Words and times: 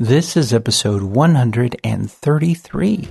This 0.00 0.36
is 0.36 0.52
episode 0.52 1.04
133. 1.04 3.08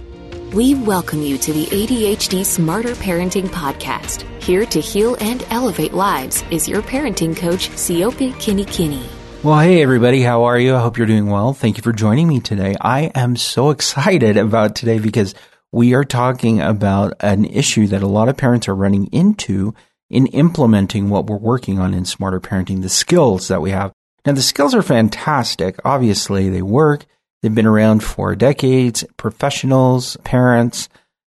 We 0.54 0.76
welcome 0.76 1.22
you 1.22 1.38
to 1.38 1.54
the 1.54 1.66
ADHD 1.68 2.46
Smarter 2.46 2.94
Parenting 2.96 3.48
Podcast. 3.48 4.24
Here 4.44 4.66
to 4.66 4.82
heal 4.82 5.16
and 5.22 5.46
elevate 5.50 5.94
lives 5.94 6.44
is 6.52 6.68
your 6.68 6.82
parenting 6.82 7.38
coach, 7.38 7.70
Siope 7.70 8.34
Kinikini. 8.34 9.02
Well, 9.44 9.62
hey 9.62 9.82
everybody, 9.82 10.24
how 10.24 10.44
are 10.44 10.60
you? 10.60 10.76
I 10.76 10.82
hope 10.82 10.98
you're 10.98 11.08
doing 11.08 11.28
well. 11.28 11.54
Thank 11.54 11.78
you 11.78 11.84
for 11.84 11.94
joining 11.94 12.28
me 12.28 12.42
today. 12.42 12.76
I 12.82 13.04
am 13.16 13.38
so 13.38 13.70
excited 13.70 14.36
about 14.36 14.76
today 14.76 15.00
because 15.00 15.36
we 15.72 15.94
are 15.94 16.04
talking 16.04 16.60
about 16.60 17.14
an 17.22 17.46
issue 17.46 17.88
that 17.88 18.04
a 18.04 18.08
lot 18.08 18.28
of 18.28 18.36
parents 18.36 18.68
are 18.68 18.76
running 18.76 19.06
into 19.14 19.74
in 20.10 20.28
implementing 20.28 21.10
what 21.10 21.28
we're 21.28 21.38
working 21.38 21.80
on 21.80 21.94
in 21.94 22.04
smarter 22.04 22.42
parenting, 22.42 22.82
the 22.82 22.90
skills 22.90 23.48
that 23.48 23.62
we 23.62 23.72
have. 23.72 23.94
Now, 24.26 24.34
the 24.34 24.42
skills 24.42 24.74
are 24.74 24.82
fantastic. 24.82 25.78
Obviously, 25.84 26.50
they 26.50 26.62
work. 26.62 27.06
They've 27.42 27.54
been 27.54 27.66
around 27.66 28.04
for 28.04 28.36
decades, 28.36 29.04
professionals, 29.18 30.16
parents. 30.24 30.88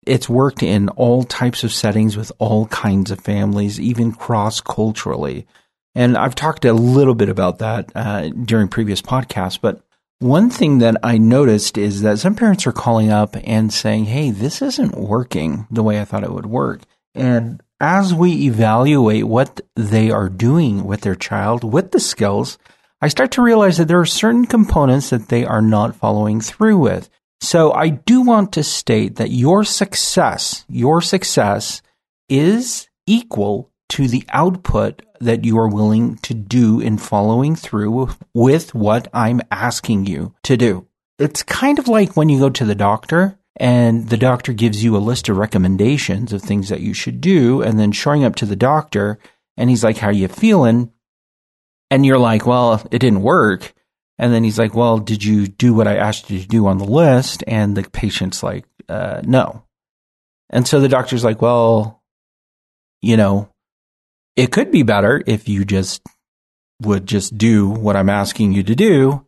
It's 0.07 0.29
worked 0.29 0.63
in 0.63 0.89
all 0.91 1.23
types 1.23 1.63
of 1.63 1.73
settings 1.73 2.17
with 2.17 2.33
all 2.39 2.67
kinds 2.67 3.13
of 3.13 3.21
families, 3.21 3.79
even 3.79 4.13
cross 4.13 4.61
culturally. 4.61 5.47
And 5.95 6.17
I've 6.17 6.35
talked 6.35 6.65
a 6.65 6.73
little 6.73 7.15
bit 7.15 7.29
about 7.29 7.59
that 7.59 7.93
uh, 7.95 8.29
during 8.31 8.69
previous 8.69 9.03
podcasts. 9.03 9.61
But 9.61 9.83
one 10.19 10.51
thing 10.51 10.79
that 10.79 10.97
I 11.03 11.19
noticed 11.19 11.79
is 11.79 12.03
that 12.03 12.19
some 12.19 12.35
parents 12.35 12.67
are 12.67 12.73
calling 12.73 13.11
up 13.11 13.37
and 13.45 13.73
saying, 13.73 14.07
Hey, 14.07 14.31
this 14.31 14.63
isn't 14.63 14.97
working 14.97 15.67
the 15.71 15.83
way 15.83 16.01
I 16.01 16.05
thought 16.05 16.25
it 16.25 16.33
would 16.33 16.47
work. 16.47 16.81
And 17.15 17.63
as 17.81 18.13
we 18.13 18.47
evaluate 18.47 19.25
what 19.25 19.61
they 19.77 20.11
are 20.11 20.29
doing 20.29 20.85
with 20.85 21.03
their 21.03 21.15
child, 21.15 21.65
with 21.65 21.93
the 21.93 22.01
skills, 22.01 22.59
I 23.03 23.09
start 23.09 23.31
to 23.33 23.43
realize 23.43 23.79
that 23.79 23.89
there 23.89 24.01
are 24.01 24.07
certain 24.07 24.47
components 24.47 25.11
that 25.11 25.29
they 25.29 25.45
are 25.45 25.63
not 25.63 25.97
following 25.97 26.41
through 26.41 26.79
with. 26.79 27.09
So 27.41 27.73
I 27.73 27.89
do 27.89 28.21
want 28.21 28.53
to 28.53 28.63
state 28.63 29.17
that 29.17 29.31
your 29.31 29.65
success, 29.65 30.67
your 30.69 31.01
success 31.01 31.81
is 32.29 32.89
equal 33.07 33.71
to 33.91 34.07
the 34.07 34.25
output 34.29 35.03
that 35.21 35.45
you 35.45 35.59
are 35.59 35.69
willing 35.69 36.17
to 36.19 36.35
do 36.35 36.81
in 36.81 36.99
following 36.99 37.57
through 37.57 38.11
with 38.35 38.75
what 38.75 39.09
I'm 39.15 39.41
asking 39.51 40.07
you 40.07 40.35
to 40.45 40.57
do. 40.57 40.87
It's 41.19 41.43
kind 41.43 41.79
of 41.79 41.89
like 41.89 42.17
when 42.17 42.29
you 42.29 42.39
go 42.39 42.51
to 42.51 42.65
the 42.65 42.75
doctor 42.75 43.39
and 43.57 44.09
the 44.09 44.17
doctor 44.17 44.53
gives 44.53 44.85
you 44.85 44.97
a 44.97 44.99
list 44.99 45.29
of 45.29 45.37
recommendations 45.37 46.33
of 46.33 46.43
things 46.43 46.69
that 46.69 46.81
you 46.81 46.95
should 46.95 47.21
do 47.21 47.63
and 47.63 47.79
then 47.79 47.93
showing 47.93 48.25
up 48.25 48.37
to 48.37 48.47
the 48.47 48.57
doctor 48.57 49.19
and 49.57 49.69
he's 49.69 49.85
like, 49.85 49.99
how 49.99 50.11
you 50.11 50.29
feeling? 50.29 50.93
And 51.91 52.07
you're 52.07 52.19
like, 52.19 52.47
well, 52.47 52.87
it 52.91 52.99
didn't 52.99 53.23
work. 53.23 53.73
And 54.19 54.33
then 54.33 54.45
he's 54.45 54.59
like, 54.59 54.75
well, 54.75 54.99
did 54.99 55.25
you 55.25 55.47
do 55.47 55.75
what 55.75 55.89
I 55.89 55.97
asked 55.97 56.31
you 56.31 56.41
to 56.41 56.47
do 56.47 56.67
on 56.67 56.79
the 56.79 56.85
list? 56.85 57.43
And 57.47 57.77
the 57.77 57.83
patient's 57.83 58.43
like, 58.43 58.65
uh, 58.89 59.23
no. 59.25 59.65
And 60.51 60.67
so 60.67 60.81
the 60.81 60.89
doctor's 60.89 61.25
like, 61.25 61.41
well, 61.41 62.03
you 63.01 63.17
know, 63.17 63.49
it 64.37 64.53
could 64.53 64.71
be 64.71 64.83
better 64.83 65.23
if 65.27 65.49
you 65.49 65.65
just 65.65 66.03
would 66.83 67.07
just 67.07 67.37
do 67.37 67.69
what 67.69 67.97
I'm 67.97 68.11
asking 68.11 68.53
you 68.53 68.63
to 68.65 68.75
do 68.75 69.27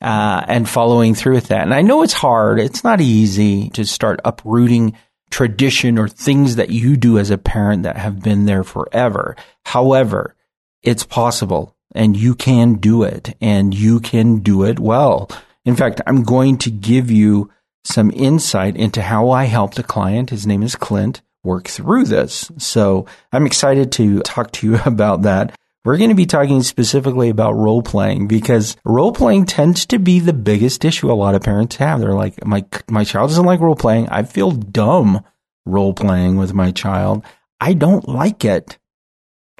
uh, 0.00 0.44
and 0.48 0.68
following 0.68 1.14
through 1.14 1.34
with 1.34 1.48
that. 1.48 1.62
And 1.62 1.74
I 1.74 1.82
know 1.82 2.02
it's 2.02 2.12
hard. 2.12 2.58
It's 2.58 2.84
not 2.84 3.00
easy 3.00 3.70
to 3.70 3.84
start 3.84 4.20
uprooting 4.24 4.96
tradition 5.30 5.98
or 5.98 6.08
things 6.08 6.56
that 6.56 6.70
you 6.70 6.96
do 6.96 7.18
as 7.18 7.30
a 7.30 7.38
parent 7.38 7.84
that 7.84 7.96
have 7.96 8.20
been 8.22 8.44
there 8.44 8.64
forever. 8.64 9.36
However, 9.64 10.34
it's 10.82 11.04
possible 11.04 11.71
and 11.94 12.16
you 12.16 12.34
can 12.34 12.74
do 12.74 13.02
it 13.02 13.34
and 13.40 13.74
you 13.74 14.00
can 14.00 14.38
do 14.38 14.64
it 14.64 14.78
well. 14.78 15.30
In 15.64 15.76
fact, 15.76 16.00
I'm 16.06 16.22
going 16.22 16.58
to 16.58 16.70
give 16.70 17.10
you 17.10 17.50
some 17.84 18.10
insight 18.12 18.76
into 18.76 19.02
how 19.02 19.30
I 19.30 19.44
helped 19.44 19.78
a 19.78 19.82
client. 19.82 20.30
His 20.30 20.46
name 20.46 20.62
is 20.62 20.76
Clint 20.76 21.22
work 21.44 21.68
through 21.68 22.04
this. 22.04 22.50
So 22.58 23.06
I'm 23.32 23.46
excited 23.46 23.92
to 23.92 24.20
talk 24.20 24.52
to 24.52 24.66
you 24.66 24.80
about 24.86 25.22
that. 25.22 25.56
We're 25.84 25.98
going 25.98 26.10
to 26.10 26.16
be 26.16 26.26
talking 26.26 26.62
specifically 26.62 27.28
about 27.28 27.56
role 27.56 27.82
playing 27.82 28.28
because 28.28 28.76
role 28.84 29.12
playing 29.12 29.46
tends 29.46 29.84
to 29.86 29.98
be 29.98 30.20
the 30.20 30.32
biggest 30.32 30.84
issue 30.84 31.10
a 31.10 31.14
lot 31.14 31.34
of 31.34 31.42
parents 31.42 31.74
have. 31.76 31.98
They're 31.98 32.14
like, 32.14 32.46
my, 32.46 32.64
my 32.88 33.02
child 33.02 33.30
doesn't 33.30 33.44
like 33.44 33.58
role 33.58 33.74
playing. 33.74 34.08
I 34.08 34.22
feel 34.22 34.52
dumb 34.52 35.24
role 35.66 35.92
playing 35.92 36.36
with 36.36 36.54
my 36.54 36.70
child. 36.70 37.24
I 37.60 37.74
don't 37.74 38.06
like 38.08 38.44
it. 38.44 38.78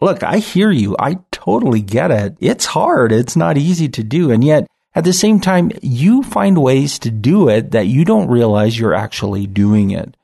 Look, 0.02 0.24
I 0.24 0.38
hear 0.38 0.72
you. 0.72 0.96
I 0.98 1.18
totally 1.30 1.80
get 1.80 2.10
it. 2.10 2.36
It's 2.40 2.64
hard. 2.64 3.12
It's 3.12 3.36
not 3.36 3.56
easy 3.56 3.88
to 3.90 4.02
do. 4.02 4.32
And 4.32 4.42
yet 4.42 4.66
at 4.96 5.04
the 5.04 5.12
same 5.12 5.38
time, 5.38 5.70
you 5.80 6.24
find 6.24 6.58
ways 6.60 6.98
to 7.00 7.10
do 7.12 7.48
it 7.48 7.70
that 7.70 7.86
you 7.86 8.04
don't 8.04 8.26
realize 8.26 8.76
you're 8.76 8.94
actually 8.94 9.46
doing 9.46 9.92
it. 9.92 10.16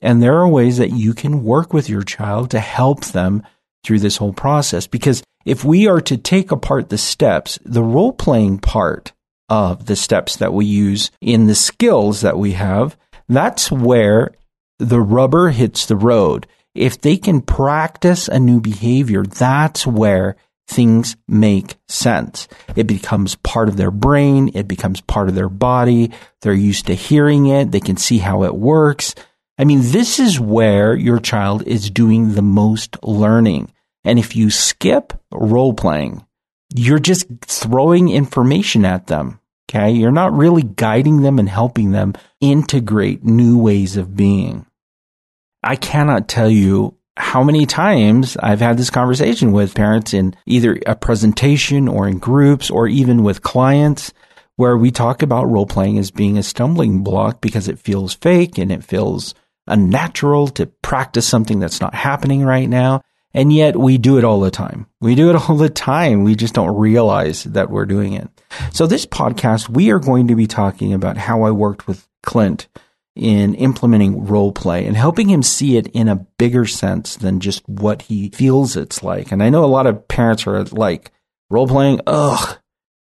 And 0.00 0.22
there 0.22 0.38
are 0.38 0.48
ways 0.48 0.78
that 0.78 0.92
you 0.92 1.12
can 1.12 1.44
work 1.44 1.74
with 1.74 1.90
your 1.90 2.02
child 2.02 2.50
to 2.52 2.60
help 2.60 3.04
them 3.04 3.42
through 3.84 3.98
this 3.98 4.16
whole 4.16 4.32
process. 4.32 4.86
Because 4.86 5.22
if 5.44 5.66
we 5.66 5.86
are 5.86 6.00
to 6.00 6.16
take 6.16 6.50
apart 6.50 6.88
the 6.88 6.96
steps, 6.96 7.58
the 7.62 7.82
role 7.82 8.14
playing 8.14 8.60
part 8.60 9.12
of 9.50 9.84
the 9.84 9.96
steps 9.96 10.36
that 10.36 10.54
we 10.54 10.64
use 10.64 11.10
in 11.20 11.46
the 11.46 11.54
skills 11.54 12.22
that 12.22 12.38
we 12.38 12.52
have, 12.52 12.96
that's 13.28 13.70
where 13.70 14.30
the 14.78 15.00
rubber 15.02 15.50
hits 15.50 15.84
the 15.84 15.96
road 15.96 16.46
if 16.74 17.00
they 17.00 17.16
can 17.16 17.40
practice 17.40 18.28
a 18.28 18.38
new 18.38 18.60
behavior, 18.60 19.24
that's 19.24 19.86
where 19.86 20.36
things 20.68 21.16
make 21.26 21.74
sense. 21.88 22.46
It 22.76 22.86
becomes 22.86 23.34
part 23.36 23.68
of 23.68 23.76
their 23.76 23.90
brain. 23.90 24.50
It 24.54 24.68
becomes 24.68 25.00
part 25.00 25.28
of 25.28 25.34
their 25.34 25.48
body. 25.48 26.12
They're 26.42 26.52
used 26.52 26.86
to 26.86 26.94
hearing 26.94 27.46
it. 27.46 27.72
They 27.72 27.80
can 27.80 27.96
see 27.96 28.18
how 28.18 28.44
it 28.44 28.54
works. 28.54 29.14
I 29.58 29.64
mean, 29.64 29.80
this 29.82 30.18
is 30.18 30.40
where 30.40 30.94
your 30.94 31.18
child 31.18 31.66
is 31.66 31.90
doing 31.90 32.34
the 32.34 32.42
most 32.42 33.02
learning. 33.02 33.72
And 34.04 34.18
if 34.18 34.34
you 34.34 34.48
skip 34.50 35.12
role 35.30 35.74
playing, 35.74 36.24
you're 36.74 37.00
just 37.00 37.26
throwing 37.42 38.08
information 38.08 38.84
at 38.84 39.08
them. 39.08 39.40
Okay. 39.68 39.90
You're 39.90 40.12
not 40.12 40.32
really 40.32 40.62
guiding 40.62 41.22
them 41.22 41.38
and 41.38 41.48
helping 41.48 41.90
them 41.90 42.14
integrate 42.40 43.24
new 43.24 43.58
ways 43.58 43.96
of 43.96 44.16
being. 44.16 44.66
I 45.62 45.76
cannot 45.76 46.28
tell 46.28 46.50
you 46.50 46.96
how 47.16 47.42
many 47.42 47.66
times 47.66 48.36
I've 48.38 48.60
had 48.60 48.78
this 48.78 48.90
conversation 48.90 49.52
with 49.52 49.74
parents 49.74 50.14
in 50.14 50.34
either 50.46 50.78
a 50.86 50.96
presentation 50.96 51.86
or 51.86 52.08
in 52.08 52.18
groups 52.18 52.70
or 52.70 52.88
even 52.88 53.22
with 53.22 53.42
clients 53.42 54.12
where 54.56 54.76
we 54.76 54.90
talk 54.90 55.22
about 55.22 55.50
role 55.50 55.66
playing 55.66 55.98
as 55.98 56.10
being 56.10 56.38
a 56.38 56.42
stumbling 56.42 57.02
block 57.02 57.40
because 57.40 57.68
it 57.68 57.78
feels 57.78 58.14
fake 58.14 58.58
and 58.58 58.72
it 58.72 58.84
feels 58.84 59.34
unnatural 59.66 60.48
to 60.48 60.66
practice 60.66 61.26
something 61.26 61.60
that's 61.60 61.80
not 61.80 61.94
happening 61.94 62.42
right 62.42 62.68
now. 62.68 63.02
And 63.32 63.52
yet 63.52 63.76
we 63.76 63.96
do 63.98 64.18
it 64.18 64.24
all 64.24 64.40
the 64.40 64.50
time. 64.50 64.86
We 65.00 65.14
do 65.14 65.30
it 65.30 65.36
all 65.48 65.56
the 65.56 65.70
time. 65.70 66.24
We 66.24 66.34
just 66.34 66.54
don't 66.54 66.76
realize 66.76 67.44
that 67.44 67.70
we're 67.70 67.86
doing 67.86 68.14
it. 68.14 68.28
So 68.72 68.86
this 68.86 69.06
podcast, 69.06 69.68
we 69.68 69.90
are 69.90 69.98
going 69.98 70.28
to 70.28 70.34
be 70.34 70.46
talking 70.46 70.92
about 70.92 71.16
how 71.16 71.42
I 71.42 71.50
worked 71.50 71.86
with 71.86 72.08
Clint 72.22 72.66
in 73.20 73.54
implementing 73.54 74.24
role 74.24 74.50
play 74.50 74.86
and 74.86 74.96
helping 74.96 75.28
him 75.28 75.42
see 75.42 75.76
it 75.76 75.86
in 75.88 76.08
a 76.08 76.16
bigger 76.38 76.64
sense 76.64 77.16
than 77.16 77.38
just 77.38 77.68
what 77.68 78.00
he 78.00 78.30
feels 78.30 78.78
it's 78.78 79.02
like. 79.02 79.30
And 79.30 79.42
I 79.42 79.50
know 79.50 79.62
a 79.62 79.66
lot 79.66 79.86
of 79.86 80.08
parents 80.08 80.46
are 80.46 80.64
like, 80.64 81.12
role 81.50 81.68
playing, 81.68 82.00
ugh, 82.06 82.56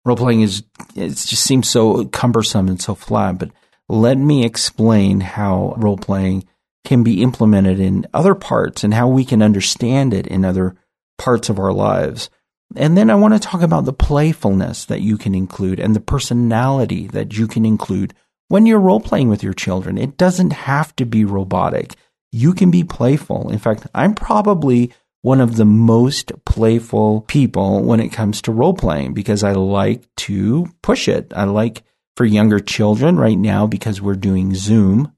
role 0.07 0.17
playing 0.17 0.41
is, 0.41 0.63
it 0.97 1.11
just 1.11 1.45
seems 1.45 1.69
so 1.69 2.07
cumbersome 2.07 2.69
and 2.69 2.81
so 2.81 2.95
flat. 2.95 3.39
But 3.39 3.51
let 3.91 4.17
me 4.17 4.43
explain 4.43 5.21
how 5.21 5.75
role 5.77 5.99
playing 5.99 6.49
can 6.87 7.03
be 7.03 7.23
implemented 7.23 7.79
in 7.79 8.07
other 8.15 8.35
parts 8.35 8.83
and 8.83 8.95
how 8.95 9.07
we 9.07 9.27
can 9.27 9.43
understand 9.43 10.15
it 10.15 10.27
in 10.27 10.47
other 10.47 10.77
parts 11.19 11.51
of 11.51 11.59
our 11.59 11.75
lives. 11.75 12.31
And 12.75 12.97
then 12.97 13.11
I 13.11 13.17
want 13.17 13.35
to 13.35 13.41
talk 13.41 13.61
about 13.61 13.85
the 13.85 13.93
playfulness 13.93 14.87
that 14.87 15.03
you 15.03 15.19
can 15.19 15.35
include 15.35 15.79
and 15.79 15.95
the 15.95 16.01
personality 16.01 17.07
that 17.09 17.37
you 17.37 17.47
can 17.47 17.67
include 17.67 18.15
when 18.51 18.67
you're 18.67 18.81
role 18.81 18.99
playing 18.99 19.29
with 19.29 19.45
your 19.45 19.53
children. 19.53 19.97
It 19.97 20.17
doesn't 20.17 20.51
have 20.51 20.95
to 20.97 21.07
be 21.07 21.25
robotic. 21.25 21.95
You 22.33 22.53
can 22.53 22.73
be 22.73 22.83
playful. 22.83 23.49
In 23.49 23.61
fact, 23.61 23.87
I'm 23.95 24.13
probably 24.13 24.93
one 25.23 25.41
of 25.41 25.57
the 25.57 25.65
most 25.65 26.33
playful 26.45 27.21
people 27.23 27.85
when 27.85 28.01
it 28.01 28.09
comes 28.09 28.43
to 28.43 28.53
role 28.53 28.75
playing 28.75 29.15
because 29.15 29.45
I 29.45 29.53
like 29.53 30.03
to 30.27 30.67
push 30.83 31.07
it. 31.07 31.33
I 31.35 31.45
like 31.45 31.85
for 32.17 32.25
younger 32.25 32.59
children 32.59 33.19
right 33.19 33.39
now 33.39 33.69
because 33.69 34.03
we're 34.03 34.17
doing 34.17 34.53
Zoom. 34.57 35.13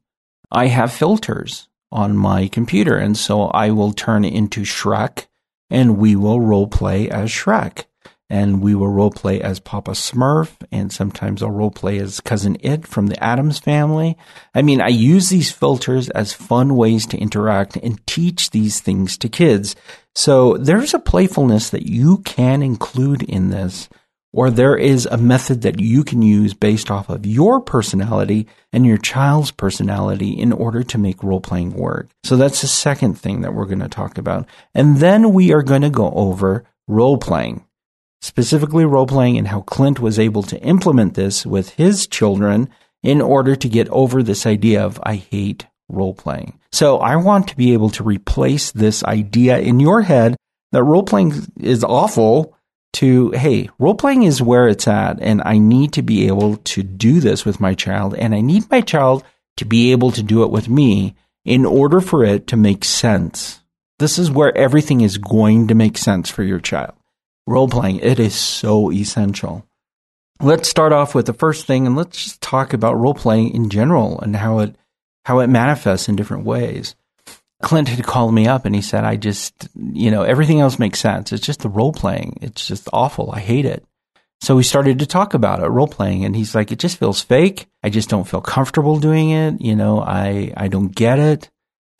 I 0.50 0.66
have 0.66 0.92
filters 0.92 1.68
on 1.90 2.14
my 2.14 2.48
computer. 2.48 2.98
And 2.98 3.16
so 3.16 3.44
I 3.44 3.70
will 3.70 3.94
turn 3.94 4.26
into 4.26 4.60
Shrek 4.60 5.26
and 5.70 5.96
we 5.96 6.16
will 6.16 6.38
role 6.38 6.66
play 6.66 7.08
as 7.08 7.30
Shrek 7.30 7.84
and 8.32 8.62
we 8.62 8.74
will 8.74 8.88
role 8.88 9.10
play 9.10 9.42
as 9.42 9.60
Papa 9.60 9.90
Smurf, 9.90 10.56
and 10.72 10.90
sometimes 10.90 11.42
I'll 11.42 11.50
role 11.50 11.70
play 11.70 11.98
as 11.98 12.18
Cousin 12.18 12.56
It 12.60 12.86
from 12.86 13.08
the 13.08 13.22
Addams 13.22 13.58
family. 13.58 14.16
I 14.54 14.62
mean, 14.62 14.80
I 14.80 14.88
use 14.88 15.28
these 15.28 15.52
filters 15.52 16.08
as 16.08 16.32
fun 16.32 16.74
ways 16.74 17.04
to 17.08 17.18
interact 17.18 17.76
and 17.76 18.04
teach 18.06 18.48
these 18.48 18.80
things 18.80 19.18
to 19.18 19.28
kids. 19.28 19.76
So 20.14 20.56
there's 20.56 20.94
a 20.94 20.98
playfulness 20.98 21.68
that 21.70 21.86
you 21.86 22.18
can 22.24 22.62
include 22.62 23.22
in 23.22 23.50
this 23.50 23.90
or 24.32 24.50
there 24.50 24.76
is 24.76 25.04
a 25.04 25.18
method 25.18 25.60
that 25.60 25.78
you 25.78 26.02
can 26.02 26.22
use 26.22 26.54
based 26.54 26.90
off 26.90 27.10
of 27.10 27.26
your 27.26 27.60
personality 27.60 28.48
and 28.72 28.86
your 28.86 28.96
child's 28.96 29.50
personality 29.50 30.30
in 30.30 30.52
order 30.52 30.82
to 30.82 30.96
make 30.96 31.22
role 31.22 31.42
playing 31.42 31.74
work. 31.74 32.08
So 32.24 32.36
that's 32.36 32.62
the 32.62 32.66
second 32.66 33.18
thing 33.18 33.42
that 33.42 33.52
we're 33.52 33.66
going 33.66 33.80
to 33.80 33.88
talk 33.88 34.16
about. 34.16 34.48
And 34.74 34.96
then 34.96 35.34
we 35.34 35.52
are 35.52 35.62
going 35.62 35.82
to 35.82 35.90
go 35.90 36.10
over 36.12 36.64
role 36.88 37.18
playing, 37.18 37.64
specifically 38.22 38.86
role 38.86 39.06
playing 39.06 39.36
and 39.36 39.48
how 39.48 39.60
Clint 39.60 40.00
was 40.00 40.18
able 40.18 40.42
to 40.44 40.60
implement 40.62 41.14
this 41.14 41.44
with 41.44 41.70
his 41.70 42.06
children 42.06 42.70
in 43.02 43.20
order 43.20 43.54
to 43.56 43.68
get 43.68 43.88
over 43.90 44.22
this 44.22 44.46
idea 44.46 44.82
of 44.82 45.00
I 45.02 45.16
hate 45.16 45.66
role 45.88 46.14
playing. 46.14 46.58
So 46.70 46.98
I 46.98 47.16
want 47.16 47.48
to 47.48 47.56
be 47.56 47.74
able 47.74 47.90
to 47.90 48.04
replace 48.04 48.70
this 48.70 49.04
idea 49.04 49.58
in 49.58 49.80
your 49.80 50.02
head 50.02 50.36
that 50.70 50.84
role 50.84 51.02
playing 51.02 51.34
is 51.60 51.84
awful 51.84 52.56
to, 52.94 53.30
hey, 53.32 53.68
role 53.78 53.94
playing 53.94 54.22
is 54.22 54.40
where 54.40 54.68
it's 54.68 54.88
at, 54.88 55.20
and 55.20 55.42
I 55.44 55.58
need 55.58 55.92
to 55.94 56.02
be 56.02 56.26
able 56.26 56.56
to 56.56 56.82
do 56.82 57.20
this 57.20 57.44
with 57.44 57.60
my 57.60 57.74
child, 57.74 58.14
and 58.14 58.34
I 58.34 58.40
need 58.40 58.70
my 58.70 58.80
child 58.80 59.24
to 59.58 59.64
be 59.64 59.92
able 59.92 60.12
to 60.12 60.22
do 60.22 60.42
it 60.44 60.50
with 60.50 60.68
me 60.68 61.14
in 61.44 61.66
order 61.66 62.00
for 62.00 62.24
it 62.24 62.46
to 62.48 62.56
make 62.56 62.84
sense. 62.84 63.60
This 63.98 64.18
is 64.18 64.30
where 64.30 64.56
everything 64.56 65.00
is 65.00 65.18
going 65.18 65.68
to 65.68 65.74
make 65.74 65.98
sense 65.98 66.30
for 66.30 66.42
your 66.42 66.60
child. 66.60 66.94
Role 67.46 67.68
playing, 67.68 67.98
it 68.00 68.18
is 68.18 68.34
so 68.34 68.92
essential. 68.92 69.66
Let's 70.40 70.68
start 70.68 70.92
off 70.92 71.14
with 71.14 71.26
the 71.26 71.32
first 71.32 71.66
thing 71.66 71.86
and 71.86 71.96
let's 71.96 72.22
just 72.22 72.40
talk 72.40 72.72
about 72.72 72.98
role 72.98 73.14
playing 73.14 73.54
in 73.54 73.70
general 73.70 74.20
and 74.20 74.34
how 74.34 74.60
it 74.60 74.76
how 75.24 75.38
it 75.38 75.46
manifests 75.46 76.08
in 76.08 76.16
different 76.16 76.44
ways. 76.44 76.96
Clint 77.62 77.88
had 77.88 78.04
called 78.04 78.34
me 78.34 78.48
up 78.48 78.64
and 78.66 78.74
he 78.74 78.82
said, 78.82 79.04
I 79.04 79.14
just, 79.16 79.68
you 79.76 80.10
know, 80.10 80.22
everything 80.22 80.60
else 80.60 80.80
makes 80.80 80.98
sense. 80.98 81.32
It's 81.32 81.46
just 81.46 81.60
the 81.60 81.68
role 81.68 81.92
playing. 81.92 82.38
It's 82.42 82.66
just 82.66 82.88
awful. 82.92 83.30
I 83.30 83.38
hate 83.38 83.64
it. 83.64 83.84
So 84.40 84.56
we 84.56 84.64
started 84.64 84.98
to 84.98 85.06
talk 85.06 85.34
about 85.34 85.62
it, 85.62 85.68
role 85.68 85.86
playing, 85.86 86.24
and 86.24 86.34
he's 86.34 86.52
like, 86.52 86.72
it 86.72 86.80
just 86.80 86.96
feels 86.96 87.20
fake. 87.20 87.66
I 87.84 87.90
just 87.90 88.08
don't 88.08 88.26
feel 88.26 88.40
comfortable 88.40 88.98
doing 88.98 89.30
it. 89.30 89.60
You 89.60 89.76
know, 89.76 90.00
I, 90.00 90.52
I 90.56 90.66
don't 90.66 90.92
get 90.92 91.20
it. 91.20 91.48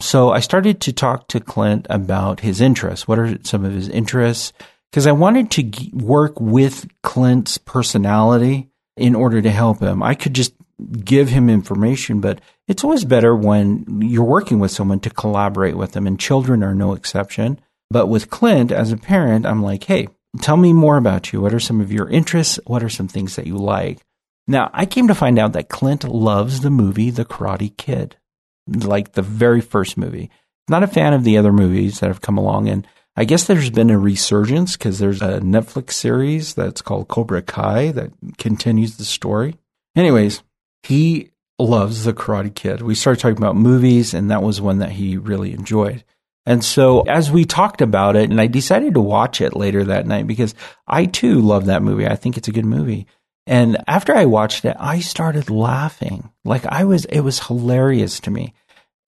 So 0.01 0.33
I 0.33 0.41
started 0.41 0.81
to 0.81 0.93
talk 0.93 1.29
to 1.29 1.39
Clint 1.39 1.87
about 1.89 2.41
his 2.41 2.61
interests. 2.61 3.07
What 3.07 3.21
are 3.21 3.39
some 3.45 3.65
of 3.65 3.73
his 3.73 3.89
interests? 3.89 4.53
Because 4.93 5.07
I 5.07 5.13
wanted 5.13 5.51
to 5.53 5.73
work 5.95 6.39
with 6.39 6.87
Clint's 7.03 7.57
personality 7.57 8.69
in 8.97 9.15
order 9.15 9.41
to 9.41 9.51
help 9.51 9.81
him. 9.81 10.03
I 10.03 10.15
could 10.15 10.35
just 10.35 10.53
give 11.03 11.31
him 11.31 11.49
information, 11.49 12.21
but 12.21 12.43
it's 12.69 12.85
always 12.85 13.07
better 13.07 13.35
when 13.35 14.03
you're 14.03 14.23
working 14.23 14.59
with 14.59 14.71
someone 14.71 15.01
to 15.01 15.11
collaborate 15.11 15.79
with 15.79 15.93
them, 15.93 16.07
and 16.07 16.21
children 16.21 16.63
are 16.63 16.75
no 16.75 16.93
exception. 16.93 17.59
But 17.91 18.09
with 18.09 18.29
Clint, 18.29 18.71
as 18.71 18.93
a 18.93 18.99
parent, 18.99 19.47
I'm 19.47 19.63
like, 19.63 19.85
hey, 19.85 20.09
tell 20.43 20.59
me 20.59 20.75
more 20.75 20.99
about 20.99 21.33
you. 21.33 21.41
What 21.41 21.55
are 21.55 21.61
some 21.61 21.81
of 21.81 21.91
your 21.91 22.09
interests? 22.09 22.61
What 22.67 22.83
are 22.83 22.91
some 22.91 23.09
things 23.09 23.37
that 23.37 23.47
you 23.47 23.57
like? 23.57 23.99
Now, 24.47 24.71
I 24.75 24.87
came 24.87 25.09
to 25.09 25.15
find 25.15 25.39
out 25.39 25.55
that 25.55 25.69
Clint 25.69 26.05
loves 26.05 26.61
the 26.61 26.71
movie 26.71 27.11
The 27.11 27.25
Karate 27.25 27.75
Kid, 27.77 28.17
like 28.67 29.13
the 29.13 29.23
very 29.23 29.61
first 29.63 29.97
movie. 29.97 30.31
Not 30.69 30.83
a 30.83 30.89
fan 30.89 31.13
of 31.13 31.25
the 31.25 31.39
other 31.39 31.53
movies 31.53 32.01
that 32.01 32.09
have 32.09 32.21
come 32.21 32.39
along. 32.39 32.69
And 32.69 32.87
I 33.17 33.25
guess 33.25 33.45
there's 33.45 33.71
been 33.71 33.91
a 33.91 33.99
resurgence 33.99 34.77
because 34.77 34.99
there's 34.99 35.21
a 35.21 35.41
Netflix 35.41 35.93
series 35.93 36.55
that's 36.55 36.81
called 36.81 37.09
Cobra 37.09 37.43
Kai 37.43 37.93
that 37.93 38.11
continues 38.39 38.97
the 38.97 39.05
story. 39.05 39.57
Anyways, 39.95 40.43
he 40.83 41.31
loves 41.59 42.05
The 42.05 42.15
Karate 42.15 42.55
Kid. 42.55 42.81
We 42.81 42.95
started 42.95 43.21
talking 43.21 43.37
about 43.37 43.57
movies, 43.57 44.15
and 44.15 44.31
that 44.31 44.43
was 44.43 44.61
one 44.61 44.79
that 44.79 44.93
he 44.93 45.19
really 45.19 45.53
enjoyed. 45.53 46.05
And 46.47 46.65
so, 46.65 47.03
as 47.03 47.31
we 47.31 47.45
talked 47.45 47.83
about 47.83 48.17
it, 48.17 48.31
and 48.31 48.41
I 48.41 48.47
decided 48.47 48.95
to 48.95 49.01
watch 49.01 49.41
it 49.41 49.55
later 49.55 49.85
that 49.85 50.07
night 50.07 50.27
because 50.27 50.55
I 50.87 51.05
too 51.05 51.41
love 51.41 51.67
that 51.67 51.83
movie. 51.83 52.07
I 52.07 52.17
think 52.17 52.37
it's 52.37 52.49
a 52.49 52.53
good 52.53 52.67
movie. 52.67 53.07
And 53.47 53.77
after 53.87 54.15
I 54.15 54.25
watched 54.25 54.65
it, 54.65 54.77
I 54.79 55.01
started 55.01 55.51
laughing. 55.51 56.31
Like 56.45 56.65
I 56.67 56.85
was, 56.85 57.05
it 57.07 57.21
was 57.21 57.47
hilarious 57.47 58.21
to 58.21 58.31
me. 58.31 58.55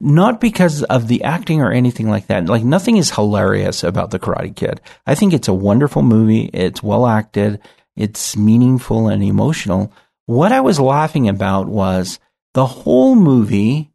Not 0.01 0.41
because 0.41 0.83
of 0.85 1.09
the 1.09 1.23
acting 1.23 1.61
or 1.61 1.73
anything 1.73 2.09
like 2.09 2.27
that. 2.27 2.47
Like 2.47 2.65
nothing 2.65 2.97
is 2.97 3.11
hilarious 3.11 3.85
about 3.85 4.11
The 4.11 4.19
Karate 4.19 4.55
Kid. 4.55 4.81
I 5.07 5.15
think 5.15 5.33
it's 5.33 5.49
a 5.49 5.55
wonderful 5.55 6.03
movie. 6.03 6.51
It's 6.53 6.83
well 6.83 7.07
acted. 7.07 7.61
It's 7.97 8.37
meaningful 8.37 9.09
and 9.09 9.23
emotional. 9.23 9.93
What 10.27 10.53
I 10.53 10.61
was 10.61 10.81
laughing 10.81 11.29
about 11.29 11.69
was 11.69 12.19
the 12.55 12.67
whole 12.67 13.15
movie 13.15 13.93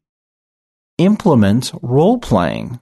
implements 0.98 1.72
role 1.82 2.18
playing. 2.18 2.80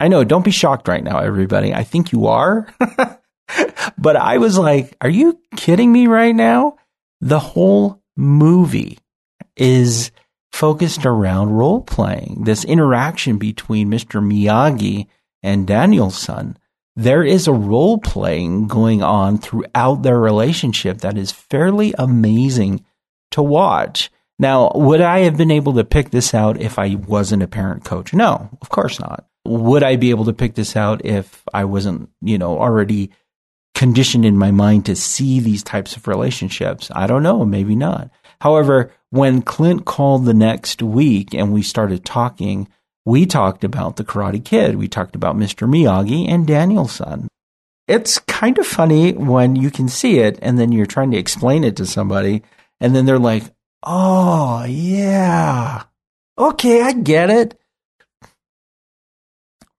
I 0.00 0.08
know, 0.08 0.24
don't 0.24 0.44
be 0.44 0.50
shocked 0.50 0.88
right 0.88 1.02
now, 1.02 1.18
everybody. 1.20 1.72
I 1.72 1.84
think 1.84 2.12
you 2.12 2.26
are. 2.26 2.66
but 3.98 4.16
I 4.16 4.38
was 4.38 4.58
like, 4.58 4.96
are 5.00 5.08
you 5.08 5.38
kidding 5.56 5.92
me 5.92 6.06
right 6.06 6.34
now? 6.34 6.76
The 7.20 7.38
whole 7.38 8.02
movie 8.16 8.98
is 9.56 10.10
focused 10.52 11.06
around 11.06 11.50
role 11.50 11.80
playing, 11.80 12.42
this 12.44 12.64
interaction 12.64 13.38
between 13.38 13.90
Mr. 13.90 14.22
Miyagi 14.22 15.06
and 15.42 15.66
Daniel-san 15.66 16.56
there 16.96 17.24
is 17.24 17.46
a 17.46 17.52
role 17.52 17.98
playing 17.98 18.68
going 18.68 19.02
on 19.02 19.38
throughout 19.38 20.02
their 20.02 20.18
relationship 20.18 20.98
that 20.98 21.16
is 21.16 21.32
fairly 21.32 21.94
amazing 21.98 22.84
to 23.30 23.42
watch. 23.42 24.10
Now, 24.38 24.72
would 24.74 25.00
I 25.00 25.20
have 25.20 25.36
been 25.36 25.50
able 25.50 25.74
to 25.74 25.84
pick 25.84 26.10
this 26.10 26.34
out 26.34 26.60
if 26.60 26.78
I 26.78 26.96
wasn't 26.96 27.42
a 27.42 27.48
parent 27.48 27.84
coach? 27.84 28.12
No, 28.12 28.50
of 28.60 28.68
course 28.68 29.00
not. 29.00 29.26
Would 29.46 29.82
I 29.82 29.96
be 29.96 30.10
able 30.10 30.26
to 30.26 30.32
pick 30.32 30.54
this 30.54 30.76
out 30.76 31.04
if 31.04 31.42
I 31.52 31.64
wasn't, 31.64 32.10
you 32.20 32.38
know, 32.38 32.58
already 32.58 33.10
conditioned 33.74 34.24
in 34.24 34.36
my 34.36 34.50
mind 34.50 34.86
to 34.86 34.96
see 34.96 35.40
these 35.40 35.62
types 35.62 35.96
of 35.96 36.06
relationships? 36.06 36.90
I 36.94 37.06
don't 37.06 37.22
know, 37.22 37.44
maybe 37.44 37.74
not. 37.74 38.10
However, 38.40 38.92
when 39.12 39.42
Clint 39.42 39.84
called 39.84 40.24
the 40.24 40.32
next 40.32 40.82
week 40.82 41.34
and 41.34 41.52
we 41.52 41.60
started 41.62 42.02
talking, 42.02 42.66
we 43.04 43.26
talked 43.26 43.62
about 43.62 43.96
the 43.96 44.04
Karate 44.04 44.42
Kid. 44.42 44.76
We 44.76 44.88
talked 44.88 45.14
about 45.14 45.36
Mr. 45.36 45.68
Miyagi 45.68 46.26
and 46.30 46.46
Daniel-san. 46.46 47.28
It's 47.86 48.18
kind 48.20 48.56
of 48.56 48.66
funny 48.66 49.12
when 49.12 49.54
you 49.54 49.70
can 49.70 49.86
see 49.86 50.20
it 50.20 50.38
and 50.40 50.58
then 50.58 50.72
you're 50.72 50.86
trying 50.86 51.10
to 51.10 51.18
explain 51.18 51.62
it 51.62 51.76
to 51.76 51.84
somebody 51.84 52.42
and 52.80 52.96
then 52.96 53.04
they're 53.04 53.18
like, 53.18 53.42
oh, 53.82 54.64
yeah. 54.64 55.82
Okay, 56.38 56.80
I 56.80 56.92
get 56.92 57.28
it. 57.28 57.60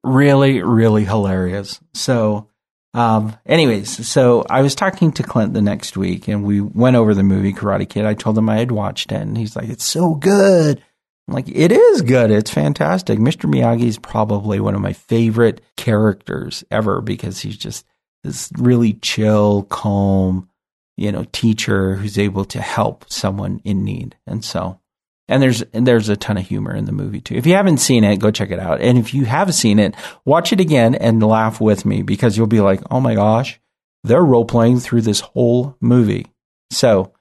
Really, 0.03 0.61
really 0.61 1.05
hilarious. 1.05 1.79
So, 1.95 2.49
um, 2.93 3.35
anyways, 3.45 4.07
so 4.07 4.45
I 4.49 4.61
was 4.61 4.75
talking 4.75 5.11
to 5.13 5.23
Clint 5.23 5.53
the 5.53 5.61
next 5.61 5.97
week 5.97 6.27
and 6.27 6.43
we 6.43 6.61
went 6.61 6.95
over 6.95 7.13
the 7.13 7.23
movie 7.23 7.53
Karate 7.53 7.89
Kid. 7.89 8.05
I 8.05 8.13
told 8.13 8.37
him 8.37 8.49
I 8.49 8.57
had 8.57 8.71
watched 8.71 9.11
it 9.11 9.21
and 9.21 9.37
he's 9.37 9.55
like, 9.55 9.69
it's 9.69 9.83
so 9.83 10.13
good. 10.13 10.83
I'm 11.27 11.33
like, 11.33 11.47
it 11.47 11.71
is 11.71 12.01
good. 12.01 12.29
It's 12.31 12.51
fantastic. 12.51 13.17
Mr. 13.17 13.49
Miyagi 13.51 13.85
is 13.85 13.97
probably 13.97 14.59
one 14.59 14.75
of 14.75 14.81
my 14.81 14.93
favorite 14.93 15.61
characters 15.77 16.63
ever 16.69 17.01
because 17.01 17.39
he's 17.39 17.57
just 17.57 17.85
this 18.23 18.51
really 18.57 18.93
chill, 18.93 19.63
calm, 19.63 20.49
you 20.97 21.11
know, 21.11 21.25
teacher 21.31 21.95
who's 21.95 22.17
able 22.17 22.45
to 22.45 22.61
help 22.61 23.05
someone 23.09 23.61
in 23.63 23.83
need. 23.83 24.17
And 24.27 24.43
so, 24.43 24.79
and 25.27 25.41
there's 25.41 25.61
and 25.61 25.87
there's 25.87 26.09
a 26.09 26.17
ton 26.17 26.37
of 26.37 26.47
humor 26.47 26.75
in 26.75 26.85
the 26.85 26.91
movie 26.91 27.21
too. 27.21 27.35
If 27.35 27.45
you 27.45 27.53
haven't 27.53 27.77
seen 27.77 28.03
it, 28.03 28.17
go 28.17 28.31
check 28.31 28.51
it 28.51 28.59
out. 28.59 28.81
And 28.81 28.97
if 28.97 29.13
you 29.13 29.25
have 29.25 29.53
seen 29.55 29.79
it, 29.79 29.95
watch 30.25 30.51
it 30.51 30.59
again 30.59 30.95
and 30.95 31.23
laugh 31.23 31.61
with 31.61 31.85
me 31.85 32.01
because 32.01 32.37
you'll 32.37 32.47
be 32.47 32.61
like, 32.61 32.81
"Oh 32.91 32.99
my 32.99 33.15
gosh, 33.15 33.59
they're 34.03 34.23
role 34.23 34.45
playing 34.45 34.79
through 34.79 35.01
this 35.01 35.21
whole 35.21 35.77
movie." 35.79 36.27
So, 36.71 37.13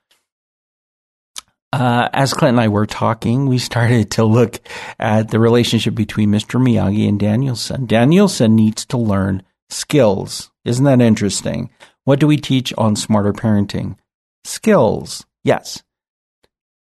uh, 1.72 2.08
as 2.12 2.34
Clint 2.34 2.54
and 2.54 2.60
I 2.60 2.68
were 2.68 2.86
talking, 2.86 3.46
we 3.46 3.58
started 3.58 4.10
to 4.12 4.24
look 4.24 4.60
at 4.98 5.30
the 5.30 5.38
relationship 5.38 5.94
between 5.94 6.30
Mr. 6.30 6.60
Miyagi 6.60 7.08
and 7.08 7.18
Daniel-san. 7.18 7.86
Daniel-san 7.86 8.54
needs 8.54 8.84
to 8.86 8.98
learn 8.98 9.42
skills. 9.70 10.50
Isn't 10.64 10.84
that 10.84 11.00
interesting? 11.00 11.70
What 12.04 12.20
do 12.20 12.26
we 12.26 12.36
teach 12.36 12.74
on 12.76 12.96
smarter 12.96 13.32
parenting? 13.32 13.96
Skills. 14.44 15.24
Yes. 15.44 15.82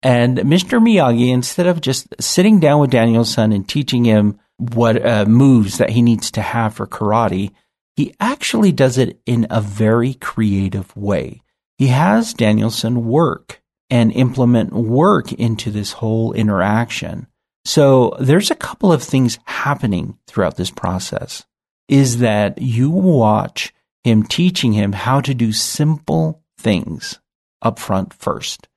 And 0.03 0.39
Mr. 0.39 0.83
Miyagi, 0.83 1.33
instead 1.33 1.67
of 1.67 1.81
just 1.81 2.09
sitting 2.21 2.59
down 2.59 2.81
with 2.81 2.91
Daniel-san 2.91 3.53
and 3.53 3.69
teaching 3.69 4.05
him 4.05 4.39
what 4.59 5.05
uh, 5.05 5.25
moves 5.27 5.79
that 5.79 5.91
he 5.91 6.03
needs 6.03 6.31
to 6.33 6.43
have 6.43 6.75
for 6.75 6.87
karate, 6.87 7.53
he 7.95 8.15
actually 8.19 8.73
does 8.73 8.99
it 8.99 9.21
in 9.27 9.47
a 9.51 9.61
very 9.61 10.15
creative 10.15 10.97
way. 10.97 11.43
He 11.79 11.89
has 11.89 12.35
Daniel-san 12.35 13.05
work 13.05 13.63
and 13.91 14.11
implement 14.13 14.73
work 14.73 15.33
into 15.33 15.71
this 15.71 15.93
whole 15.93 16.33
interaction. 16.33 17.27
So 17.65 18.17
there's 18.19 18.51
a 18.51 18.57
couple 18.57 18.93
of 18.93 19.03
things 19.03 19.39
happening 19.45 20.19
throughout 20.27 20.57
this 20.57 20.71
process 20.71 21.45
is 21.89 22.19
that 22.19 22.61
you 22.61 22.91
watch 22.91 23.73
him 24.03 24.23
teaching 24.23 24.73
him 24.73 24.93
how 24.93 25.21
to 25.21 25.35
do 25.35 25.53
simple 25.53 26.43
things 26.59 27.21
up 27.61 27.79
front 27.79 28.15
first. 28.15 28.69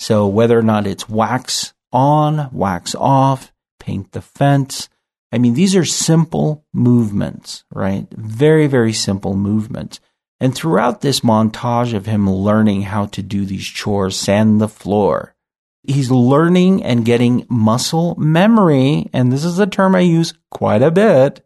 So 0.00 0.26
whether 0.26 0.58
or 0.58 0.62
not 0.62 0.86
it's 0.86 1.10
wax 1.10 1.74
on, 1.92 2.48
wax 2.52 2.94
off, 2.94 3.52
paint 3.78 4.12
the 4.12 4.22
fence. 4.22 4.88
I 5.30 5.36
mean, 5.36 5.52
these 5.52 5.76
are 5.76 5.84
simple 5.84 6.64
movements, 6.72 7.64
right? 7.70 8.06
Very, 8.10 8.66
very 8.66 8.94
simple 8.94 9.36
movements. 9.36 10.00
And 10.40 10.54
throughout 10.54 11.02
this 11.02 11.20
montage 11.20 11.92
of 11.92 12.06
him 12.06 12.28
learning 12.28 12.82
how 12.82 13.06
to 13.06 13.22
do 13.22 13.44
these 13.44 13.66
chores, 13.66 14.16
sand 14.16 14.58
the 14.58 14.68
floor, 14.68 15.34
he's 15.82 16.10
learning 16.10 16.82
and 16.82 17.04
getting 17.04 17.46
muscle 17.50 18.14
memory. 18.16 19.10
And 19.12 19.30
this 19.30 19.44
is 19.44 19.58
a 19.58 19.66
term 19.66 19.94
I 19.94 20.00
use 20.00 20.32
quite 20.50 20.80
a 20.80 20.90
bit 20.90 21.44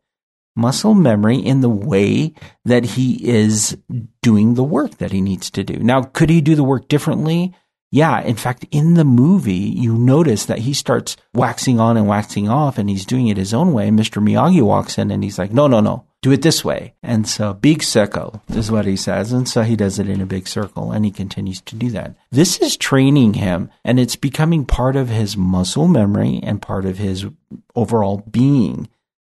muscle 0.55 0.95
memory 0.95 1.39
in 1.39 1.61
the 1.61 1.69
way 1.69 2.33
that 2.65 2.85
he 2.85 3.29
is 3.29 3.77
doing 4.23 4.55
the 4.55 4.63
work 4.63 4.99
that 4.99 5.11
he 5.11 5.21
needs 5.21 5.51
to 5.51 5.65
do. 5.65 5.75
Now, 5.81 6.03
could 6.05 6.31
he 6.31 6.41
do 6.41 6.55
the 6.55 6.63
work 6.63 6.87
differently? 6.87 7.53
Yeah. 7.95 8.23
In 8.23 8.35
fact, 8.35 8.67
in 8.73 8.95
the 8.95 9.05
movie, 9.05 9.53
you 9.53 9.95
notice 9.95 10.47
that 10.47 10.59
he 10.59 10.75
starts 10.75 11.17
waxing 11.33 11.79
on 11.79 11.97
and 11.97 12.09
waxing 12.09 12.49
off 12.49 12.77
and 12.77 12.91
he's 12.91 13.07
doing 13.07 13.29
it 13.29 13.37
his 13.37 13.55
own 13.55 13.73
way. 13.73 13.89
Mr. 13.91 14.21
Miyagi 14.21 14.63
walks 14.63 14.99
in 14.99 15.13
and 15.13 15.23
he's 15.23 15.39
like, 15.39 15.53
no, 15.53 15.69
no, 15.69 15.79
no, 15.79 16.05
do 16.21 16.33
it 16.33 16.43
this 16.43 16.65
way. 16.65 16.95
And 17.05 17.29
so 17.29 17.55
big 17.55 17.85
circle 17.85 18.43
is 18.49 18.69
what 18.69 18.85
he 18.85 18.97
says. 18.97 19.31
And 19.31 19.49
so 19.49 19.63
he 19.63 19.77
does 19.77 20.01
it 20.01 20.09
in 20.09 20.21
a 20.21 20.27
big 20.27 20.49
circle 20.49 20.91
and 20.91 21.05
he 21.05 21.13
continues 21.13 21.61
to 21.61 21.77
do 21.77 21.89
that. 21.91 22.17
This 22.33 22.59
is 22.59 22.77
training 22.77 23.35
him 23.35 23.71
and 23.85 24.01
it's 24.01 24.17
becoming 24.17 24.65
part 24.65 24.97
of 24.97 25.09
his 25.09 25.37
muscle 25.37 25.87
memory 25.87 26.41
and 26.43 26.61
part 26.61 26.87
of 26.87 26.99
his 26.99 27.27
overall 27.77 28.25
being 28.29 28.89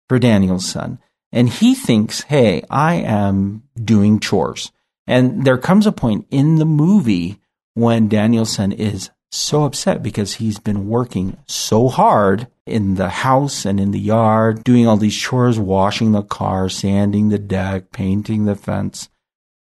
for 0.08 0.20
Daniel-san. 0.20 1.00
And 1.32 1.50
he 1.50 1.74
thinks, 1.74 2.22
hey, 2.22 2.62
I 2.70 2.98
am 2.98 3.64
doing 3.74 4.20
chores. 4.20 4.72
And 5.08 5.46
there 5.46 5.58
comes 5.58 5.88
a 5.88 5.92
point 5.92 6.28
in 6.30 6.58
the 6.58 6.66
movie 6.66 7.40
when 7.74 8.08
Daniel-san 8.08 8.72
is 8.72 9.10
so 9.32 9.64
upset 9.64 10.04
because 10.04 10.36
he's 10.36 10.60
been 10.60 10.88
working 10.88 11.38
so 11.48 11.88
hard 11.88 12.48
in 12.66 12.96
the 12.96 13.10
house 13.10 13.66
and 13.66 13.80
in 13.80 13.92
the 13.92 14.00
yard, 14.00 14.64
doing 14.64 14.88
all 14.88 14.98
these 14.98 15.18
chores, 15.18 15.58
washing 15.58 16.12
the 16.12 16.24
car, 16.24 16.70
sanding 16.70 17.30
the 17.30 17.40
deck, 17.40 17.92
painting 17.92 18.46
the 18.46 18.56
fence, 18.56 19.10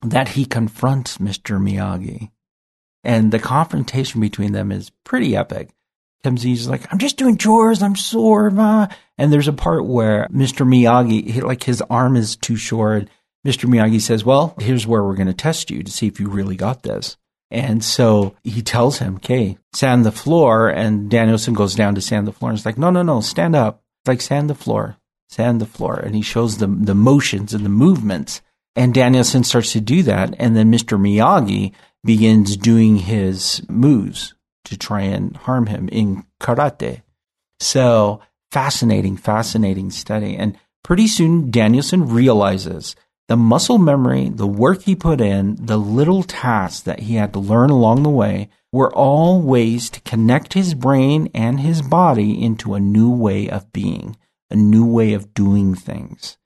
that 0.02 0.30
he 0.30 0.46
confronts 0.46 1.20
Mr. 1.20 1.62
Miyagi. 1.62 2.32
And 3.04 3.32
the 3.32 3.40
confrontation 3.40 4.22
between 4.22 4.52
them 4.52 4.72
is 4.72 4.92
pretty 5.04 5.36
epic. 5.36 5.70
He's 6.24 6.68
like, 6.68 6.92
I'm 6.92 7.00
just 7.00 7.18
doing 7.18 7.38
chores, 7.38 7.82
I'm 7.82 7.96
sore, 7.96 8.52
ma. 8.52 8.88
And 9.18 9.34
there's 9.34 9.48
a 9.48 9.54
part 9.54 9.86
where 9.86 10.28
Mr. 10.32 10.68
Miyagi, 10.68 11.42
like 11.42 11.64
his 11.64 11.82
arm 11.90 12.16
is 12.16 12.36
too 12.36 12.56
short. 12.56 13.08
Mr. 13.46 13.68
Miyagi 13.68 14.00
says, 14.00 14.24
Well, 14.24 14.56
here's 14.60 14.86
where 14.86 15.04
we're 15.04 15.16
going 15.16 15.28
to 15.28 15.34
test 15.34 15.72
you 15.72 15.82
to 15.82 15.92
see 15.92 16.06
if 16.06 16.20
you 16.20 16.28
really 16.28 16.56
got 16.56 16.84
this. 16.84 17.18
And 17.52 17.84
so 17.84 18.36
he 18.44 18.62
tells 18.62 19.00
him, 19.00 19.16
okay, 19.18 19.58
sand 19.74 20.06
the 20.06 20.12
floor. 20.12 20.70
And 20.70 21.10
Daniel-san 21.10 21.54
goes 21.54 21.76
down 21.76 21.96
to 21.96 22.02
sand 22.02 22.26
the 22.26 22.32
floor. 22.32 22.50
And 22.50 22.58
it's 22.58 22.66
like, 22.66 22.78
no, 22.78 22.90
no, 22.90 23.04
no, 23.04 23.20
stand 23.20 23.56
up. 23.56 23.84
It's 24.02 24.08
like 24.08 24.22
sand 24.22 24.50
the 24.50 24.56
floor, 24.56 24.98
sand 25.30 25.60
the 25.60 25.66
floor. 25.66 25.96
And 25.96 26.16
he 26.16 26.22
shows 26.22 26.58
the, 26.58 26.68
the 26.68 26.96
motions 26.96 27.54
and 27.54 27.66
the 27.66 27.70
movements. 27.70 28.42
And 28.76 28.94
Daniel-san 28.94 29.44
starts 29.44 29.74
to 29.74 29.82
do 29.82 30.02
that. 30.04 30.34
And 30.40 30.56
then 30.56 30.72
Mr. 30.72 30.98
Miyagi 30.98 31.74
begins 32.04 32.56
doing 32.56 32.96
his 32.96 33.62
moves 33.70 34.34
to 34.66 34.78
try 34.78 35.02
and 35.02 35.36
harm 35.36 35.68
him 35.68 35.90
in 35.90 36.26
karate. 36.40 37.02
So 37.60 38.22
fascinating, 38.52 39.18
fascinating 39.18 39.92
study. 39.92 40.38
And 40.38 40.58
pretty 40.84 41.08
soon 41.08 41.52
Daniel-san 41.52 42.08
realizes 42.08 42.96
the 43.32 43.38
muscle 43.38 43.78
memory, 43.78 44.28
the 44.28 44.46
work 44.46 44.82
he 44.82 44.94
put 44.94 45.22
in, 45.22 45.56
the 45.58 45.78
little 45.78 46.22
tasks 46.22 46.82
that 46.82 47.00
he 47.00 47.16
had 47.16 47.32
to 47.32 47.40
learn 47.40 47.70
along 47.70 48.04
the 48.04 48.10
way 48.10 48.50
were 48.74 48.94
all 48.94 49.42
ways 49.42 49.90
to 49.90 50.02
connect 50.02 50.52
his 50.52 50.74
brain 50.74 51.30
and 51.34 51.62
his 51.62 51.82
body 51.82 52.44
into 52.44 52.74
a 52.74 52.80
new 52.82 53.10
way 53.10 53.50
of 53.50 53.72
being, 53.72 54.18
a 54.50 54.56
new 54.58 54.86
way 54.86 55.14
of 55.14 55.34
doing 55.34 55.74
things. 55.74 56.38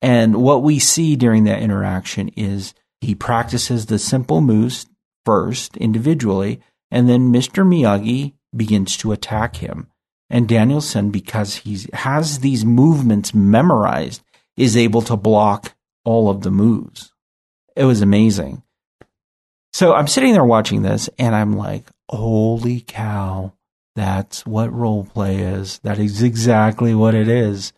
And 0.00 0.36
what 0.36 0.62
we 0.62 0.78
see 0.78 1.16
during 1.16 1.42
that 1.44 1.62
interaction 1.62 2.28
is 2.36 2.74
he 3.00 3.16
practices 3.16 3.86
the 3.86 3.98
simple 3.98 4.40
moves 4.40 4.86
first 5.24 5.76
individually, 5.78 6.60
and 6.92 7.08
then 7.08 7.32
Mr. 7.32 7.66
Miyagi 7.66 8.34
begins 8.54 8.96
to 8.98 9.10
attack 9.10 9.56
him. 9.56 9.88
And 10.30 10.46
Daniel-san, 10.46 11.10
because 11.10 11.56
he 11.56 11.76
has 11.92 12.38
these 12.38 12.64
movements 12.64 13.34
memorized, 13.34 14.22
is 14.56 14.76
able 14.76 15.02
to 15.02 15.16
block 15.16 15.74
all 16.04 16.30
of 16.30 16.42
the 16.42 16.50
moves. 16.50 17.12
It 17.76 17.84
was 17.84 18.00
amazing. 18.00 18.62
So 19.72 19.94
I'm 19.94 20.08
sitting 20.08 20.32
there 20.32 20.44
watching 20.44 20.82
this 20.82 21.08
and 21.18 21.34
I'm 21.34 21.56
like, 21.56 21.84
holy 22.08 22.80
cow, 22.80 23.52
that's 23.96 24.44
what 24.44 24.72
role 24.72 25.04
play 25.04 25.38
is. 25.38 25.78
That 25.80 25.98
is 25.98 26.22
exactly 26.22 26.94
what 26.94 27.14
it 27.14 27.28
is. 27.28 27.72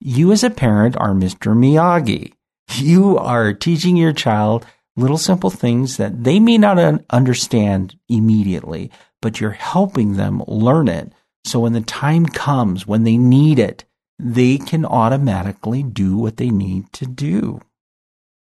You 0.00 0.32
as 0.32 0.44
a 0.44 0.50
parent 0.50 0.96
are 0.96 1.12
Mr. 1.12 1.56
Miyagi. 1.56 2.32
You 2.74 3.16
are 3.18 3.52
teaching 3.52 3.96
your 3.96 4.12
child 4.12 4.66
little 4.96 5.18
simple 5.18 5.50
things 5.50 5.98
that 5.98 6.24
they 6.24 6.40
may 6.40 6.58
not 6.58 6.78
understand 7.10 7.98
immediately, 8.08 8.90
but 9.20 9.40
you're 9.40 9.50
helping 9.50 10.16
them 10.16 10.42
learn 10.46 10.88
it. 10.88 11.12
So 11.44 11.60
when 11.60 11.74
the 11.74 11.80
time 11.80 12.26
comes, 12.26 12.86
when 12.86 13.04
they 13.04 13.16
need 13.16 13.58
it, 13.58 13.84
they 14.18 14.58
can 14.58 14.84
automatically 14.84 15.82
do 15.82 16.16
what 16.16 16.36
they 16.36 16.50
need 16.50 16.92
to 16.94 17.06
do. 17.06 17.60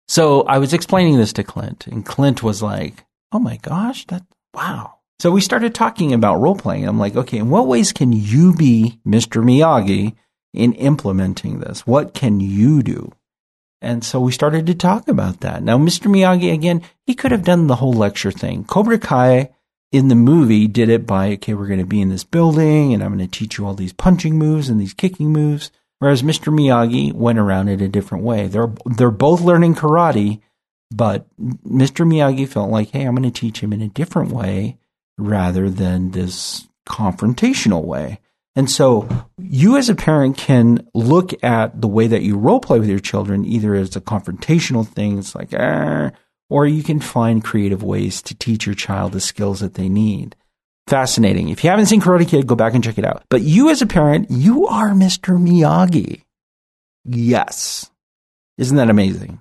So 0.09 0.43
I 0.43 0.59
was 0.59 0.73
explaining 0.73 1.17
this 1.17 1.33
to 1.35 1.45
Clint, 1.45 1.87
and 1.87 2.05
Clint 2.07 2.43
was 2.43 2.63
like, 2.63 3.05
Oh 3.33 3.39
my 3.39 3.57
gosh, 3.57 4.07
that, 4.07 4.23
wow. 4.55 4.95
So 5.19 5.31
we 5.31 5.41
started 5.41 5.75
talking 5.75 6.13
about 6.13 6.41
role 6.41 6.55
playing. 6.55 6.87
I'm 6.87 6.99
like, 6.99 7.17
okay, 7.17 7.39
in 7.39 7.51
what 7.51 7.67
ways 7.67 7.93
can 7.93 8.13
you 8.13 8.55
be 8.55 9.01
Mr. 9.07 9.43
Miyagi 9.43 10.15
in 10.53 10.73
implementing 10.75 11.61
this? 11.61 11.87
What 11.87 12.15
can 12.15 12.41
you 12.41 12.83
do? 12.83 13.13
And 13.81 14.05
so 14.05 14.21
we 14.21 14.33
started 14.33 14.67
to 14.67 14.75
talk 14.75 15.09
about 15.09 15.41
that. 15.41 15.63
Now, 15.63 15.79
Mr. 15.79 16.11
Miyagi, 16.11 16.53
again, 16.53 16.83
he 17.07 17.15
could 17.15 17.33
have 17.33 17.45
done 17.45 17.67
the 17.67 17.77
whole 17.77 17.93
lecture 17.93 18.31
thing. 18.31 18.65
Cobra 18.65 18.99
Kai 18.99 19.51
in 19.97 20.09
the 20.09 20.15
movie 20.15 20.67
did 20.67 20.89
it 20.89 21.07
by, 21.07 21.33
okay, 21.33 21.55
we're 21.55 21.67
going 21.67 21.81
to 21.81 21.87
be 21.87 22.01
in 22.01 22.11
this 22.11 22.25
building 22.25 22.93
and 22.93 23.03
I'm 23.03 23.17
going 23.17 23.29
to 23.29 23.39
teach 23.39 23.57
you 23.57 23.67
all 23.67 23.75
these 23.75 23.93
punching 23.93 24.37
moves 24.37 24.69
and 24.69 24.81
these 24.81 24.93
kicking 24.93 25.33
moves. 25.33 25.71
Whereas 25.99 26.23
Mr. 26.23 26.55
Miyagi 26.55 27.15
went 27.15 27.39
around 27.39 27.69
it 27.69 27.81
a 27.81 27.89
different 27.89 28.23
way. 28.23 28.47
They're, 28.47 28.73
they're 28.85 29.11
both 29.11 29.41
learning 29.41 29.77
karate, 29.77 30.43
but 30.91 31.27
Mr. 31.39 32.07
Miyagi 32.07 32.47
felt 32.47 32.71
like, 32.71 32.91
hey, 32.91 33.05
I'm 33.05 33.15
going 33.15 33.31
to 33.31 33.41
teach 33.41 33.61
him 33.61 33.73
in 33.73 33.81
a 33.81 33.89
different 33.89 34.31
way 34.31 34.77
rather 35.17 35.71
than 35.71 36.11
this 36.11 36.69
confrontational 36.87 37.83
way. 37.83 38.21
And 38.55 38.71
so 38.71 39.09
you 39.39 39.77
as 39.77 39.89
a 39.89 39.95
parent 39.95 40.37
can 40.37 40.87
look 40.93 41.33
at 41.43 41.81
the 41.81 41.89
way 41.89 42.07
that 42.07 42.23
you 42.23 42.37
role 42.37 42.61
play 42.61 42.79
with 42.79 42.89
your 42.89 42.99
children 42.99 43.45
either 43.47 43.75
as 43.75 43.97
a 43.97 44.01
confrontational 44.01 44.87
thing, 44.87 45.19
it's 45.19 45.35
like, 45.35 45.55
eh, 45.55 46.11
or 46.49 46.67
you 46.67 46.83
can 46.83 47.01
find 47.01 47.45
creative 47.45 47.83
ways 47.83 48.23
to 48.23 48.35
teach 48.35 48.67
your 48.67 48.75
child 48.75 49.13
the 49.13 49.21
skills 49.21 49.61
that 49.61 49.75
they 49.75 49.89
need. 49.89 50.37
Fascinating. 50.87 51.49
If 51.49 51.65
you 51.65 51.71
haven't 51.71 51.87
seen 51.87 52.01
Karate 52.01 52.29
Kid, 52.29 52.47
go 52.47 52.55
back 52.55 52.75
and 52.75 52.85
check 52.85 52.99
it 52.99 53.05
out. 53.05 53.25
But 53.29 53.43
you 53.43 53.71
as 53.71 53.83
a 53.83 53.87
parent, 53.87 54.31
you 54.31 54.69
are 54.69 54.91
Mr. 54.91 55.37
Miyagi. 55.37 56.23
Yes. 57.05 57.91
Isn't 58.57 58.77
that 58.77 58.91
amazing? 58.91 59.41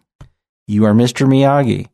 You 0.68 0.86
are 0.86 0.94
Mr. 0.94 1.28
Miyagi. 1.28 1.88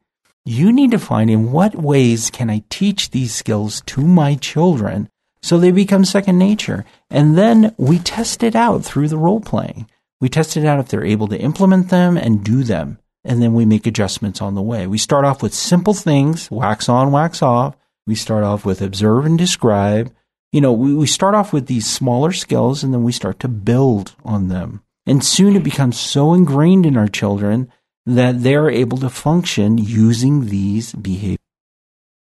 You 0.46 0.72
need 0.72 0.92
to 0.92 1.00
find 1.00 1.30
in 1.30 1.52
what 1.52 1.76
ways 1.76 2.30
can 2.30 2.50
I 2.50 2.64
teach 2.70 3.12
these 3.12 3.36
skills 3.36 3.82
to 3.88 4.02
my 4.02 4.36
children 4.36 5.10
so 5.44 5.58
they 5.58 5.72
become 5.72 6.06
second 6.06 6.38
nature. 6.38 6.86
And 7.10 7.38
then 7.38 7.76
we 7.78 8.00
test 8.00 8.44
it 8.44 8.56
out 8.56 8.86
through 8.86 9.10
the 9.10 9.18
role 9.18 9.42
playing. 9.42 9.90
We 10.22 10.30
test 10.30 10.56
it 10.56 10.66
out 10.66 10.80
if 10.80 10.88
they're 10.88 11.06
able 11.06 11.28
to 11.28 11.40
implement 11.40 11.90
them 11.90 12.16
and 12.16 12.44
do 12.44 12.64
them. 12.64 13.00
And 13.24 13.42
then 13.42 13.54
we 13.54 13.66
make 13.66 13.86
adjustments 13.86 14.42
on 14.42 14.56
the 14.56 14.62
way. 14.62 14.88
We 14.88 14.98
start 14.98 15.26
off 15.26 15.44
with 15.44 15.54
simple 15.54 15.94
things, 15.94 16.50
wax 16.50 16.90
on, 16.90 17.12
wax 17.12 17.42
off. 17.42 17.76
We 18.08 18.16
start 18.16 18.44
off 18.44 18.66
with 18.66 18.82
observe 18.82 19.26
and 19.26 19.38
describe. 19.38 20.14
You 20.52 20.62
know, 20.62 20.74
we, 20.74 20.96
we 20.96 21.08
start 21.08 21.36
off 21.36 21.54
with 21.54 21.68
these 21.68 21.88
smaller 21.88 22.32
skills 22.32 22.84
and 22.84 22.94
then 22.94 23.04
we 23.04 23.12
start 23.12 23.40
to 23.42 23.48
build 23.48 24.16
on 24.26 24.48
them. 24.48 24.84
And 25.06 25.24
soon 25.24 25.56
it 25.56 25.64
becomes 25.64 26.00
so 26.00 26.34
ingrained 26.34 26.86
in 26.86 26.98
our 26.98 27.08
children 27.08 27.72
that 28.06 28.42
they're 28.42 28.70
able 28.70 28.98
to 28.98 29.10
function 29.10 29.78
using 29.78 30.48
these 30.48 30.94
behaviors. 30.94 31.38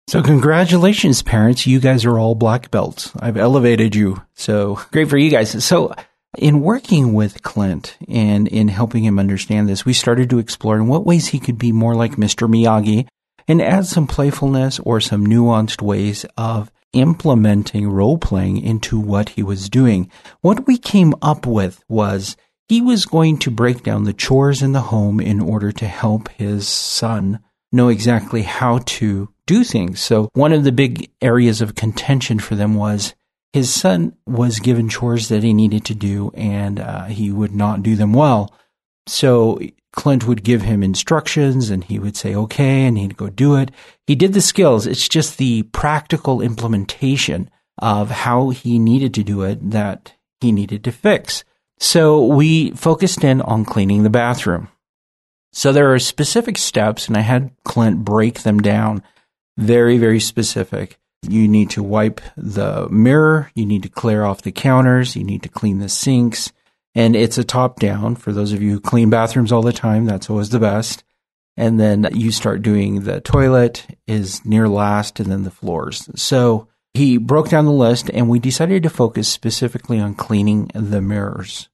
So 0.08 0.24
congratulations, 0.24 1.22
parents. 1.22 1.68
You 1.68 1.80
guys 1.80 2.06
are 2.06 2.18
all 2.18 2.34
black 2.34 2.72
belts. 2.72 3.12
I've 3.20 3.38
elevated 3.38 3.94
you. 3.94 4.22
So 4.36 4.80
great 4.92 5.10
for 5.10 5.18
you 5.18 5.30
guys. 5.30 5.64
So 5.64 5.94
in 6.38 6.62
working 6.62 7.14
with 7.14 7.42
Clint 7.44 7.98
and 8.08 8.48
in 8.48 8.68
helping 8.68 9.04
him 9.04 9.20
understand 9.20 9.68
this, 9.68 9.86
we 9.86 9.94
started 9.94 10.30
to 10.30 10.40
explore 10.40 10.78
in 10.78 10.88
what 10.88 11.06
ways 11.06 11.28
he 11.28 11.40
could 11.40 11.58
be 11.58 11.72
more 11.72 11.96
like 11.96 12.16
Mr. 12.16 12.48
Miyagi 12.48 13.08
and 13.48 13.62
add 13.62 13.86
some 13.86 14.08
playfulness 14.08 14.80
or 14.80 15.00
some 15.00 15.26
nuanced 15.26 15.82
ways 15.82 16.26
of 16.38 16.72
implementing 16.94 17.90
role 17.90 18.18
playing 18.18 18.62
into 18.62 19.00
what 19.00 19.30
he 19.30 19.44
was 19.44 19.70
doing. 19.70 20.10
What 20.42 20.68
we 20.68 20.78
came 20.78 21.14
up 21.22 21.46
with 21.46 21.84
was 21.90 22.36
he 22.68 22.82
was 22.82 23.06
going 23.06 23.38
to 23.40 23.52
break 23.52 23.84
down 23.84 24.04
the 24.04 24.14
chores 24.14 24.62
in 24.62 24.74
the 24.74 24.82
home 24.82 25.20
in 25.20 25.40
order 25.40 25.72
to 25.72 25.88
help 25.88 26.30
his 26.30 26.68
son 26.68 27.40
know 27.72 27.90
exactly 27.90 28.44
how 28.44 28.80
to 28.86 29.30
do 29.46 29.64
things. 29.64 30.00
So 30.02 30.30
one 30.34 30.54
of 30.54 30.64
the 30.64 30.72
big 30.72 31.10
areas 31.22 31.62
of 31.62 31.76
contention 31.76 32.40
for 32.40 32.56
them 32.56 32.76
was 32.76 33.16
his 33.54 33.74
son 33.74 34.16
was 34.26 34.60
given 34.60 34.90
chores 34.90 35.30
that 35.30 35.44
he 35.44 35.54
needed 35.54 35.86
to 35.86 35.96
do 35.96 36.32
and 36.34 36.80
uh, 36.80 37.06
he 37.06 37.32
would 37.32 37.56
not 37.56 37.84
do 37.84 37.96
them 37.96 38.14
well. 38.14 38.54
So 39.08 39.60
Clint 39.94 40.28
would 40.28 40.44
give 40.44 40.62
him 40.62 40.84
instructions 40.84 41.70
and 41.70 41.84
he 41.84 41.98
would 41.98 42.16
say, 42.16 42.36
okay, 42.36 42.86
and 42.86 42.98
he'd 42.98 43.18
go 43.18 43.30
do 43.30 43.56
it. 43.56 43.72
He 44.06 44.16
did 44.16 44.34
the 44.34 44.42
skills. 44.42 44.86
It's 44.86 45.08
just 45.08 45.38
the 45.38 45.64
practical 45.64 46.42
implementation 46.42 47.50
of 47.80 48.10
how 48.10 48.50
he 48.50 48.80
needed 48.80 49.14
to 49.16 49.24
do 49.24 49.44
it 49.44 49.72
that 49.72 50.14
he 50.42 50.52
needed 50.52 50.84
to 50.84 50.92
fix. 50.92 51.44
So 51.80 52.26
we 52.26 52.72
focused 52.72 53.24
in 53.24 53.42
on 53.42 53.66
cleaning 53.66 54.04
the 54.04 54.10
bathroom. 54.10 54.70
So 55.54 55.72
there 55.72 55.94
are 55.94 56.00
specific 56.00 56.58
steps, 56.58 57.08
and 57.08 57.18
I 57.18 57.22
had 57.22 57.52
Clint 57.64 58.04
break 58.04 58.44
them 58.44 58.60
down 58.60 59.02
very, 59.58 59.98
very 59.98 60.20
specific. 60.20 61.00
You 61.24 61.48
need 61.48 61.70
to 61.72 61.84
wipe 61.84 62.22
the 62.36 62.88
mirror, 62.90 63.52
you 63.56 63.66
need 63.66 63.84
to 63.84 63.90
clear 63.90 64.24
off 64.24 64.44
the 64.44 64.52
counters, 64.52 65.16
you 65.16 65.24
need 65.24 65.44
to 65.44 65.50
clean 65.50 65.80
the 65.80 65.90
sinks, 65.90 66.54
and 66.96 67.16
it's 67.16 67.38
a 67.38 67.44
top 67.44 67.80
down. 67.80 68.16
For 68.16 68.32
those 68.32 68.54
of 68.54 68.62
you 68.62 68.72
who 68.72 68.80
clean 68.80 69.10
bathrooms 69.10 69.52
all 69.52 69.62
the 69.62 69.74
time, 69.74 70.06
that's 70.06 70.30
always 70.30 70.50
the 70.50 70.60
best. 70.60 71.04
And 71.56 71.80
then 71.80 72.08
you 72.14 72.32
start 72.32 72.62
doing 72.62 73.02
the 73.02 73.20
toilet 73.20 73.86
is 74.06 74.46
near 74.46 74.70
last, 74.70 75.20
and 75.20 75.32
then 75.32 75.44
the 75.44 75.52
floors. 75.52 76.08
So 76.16 76.68
he 76.94 77.18
broke 77.18 77.50
down 77.50 77.66
the 77.66 77.72
list, 77.72 78.10
and 78.14 78.30
we 78.30 78.40
decided 78.40 78.84
to 78.84 78.90
focus 78.90 79.28
specifically 79.28 80.00
on 80.00 80.14
cleaning 80.14 80.72
the 80.74 81.02
mirrors. 81.02 81.68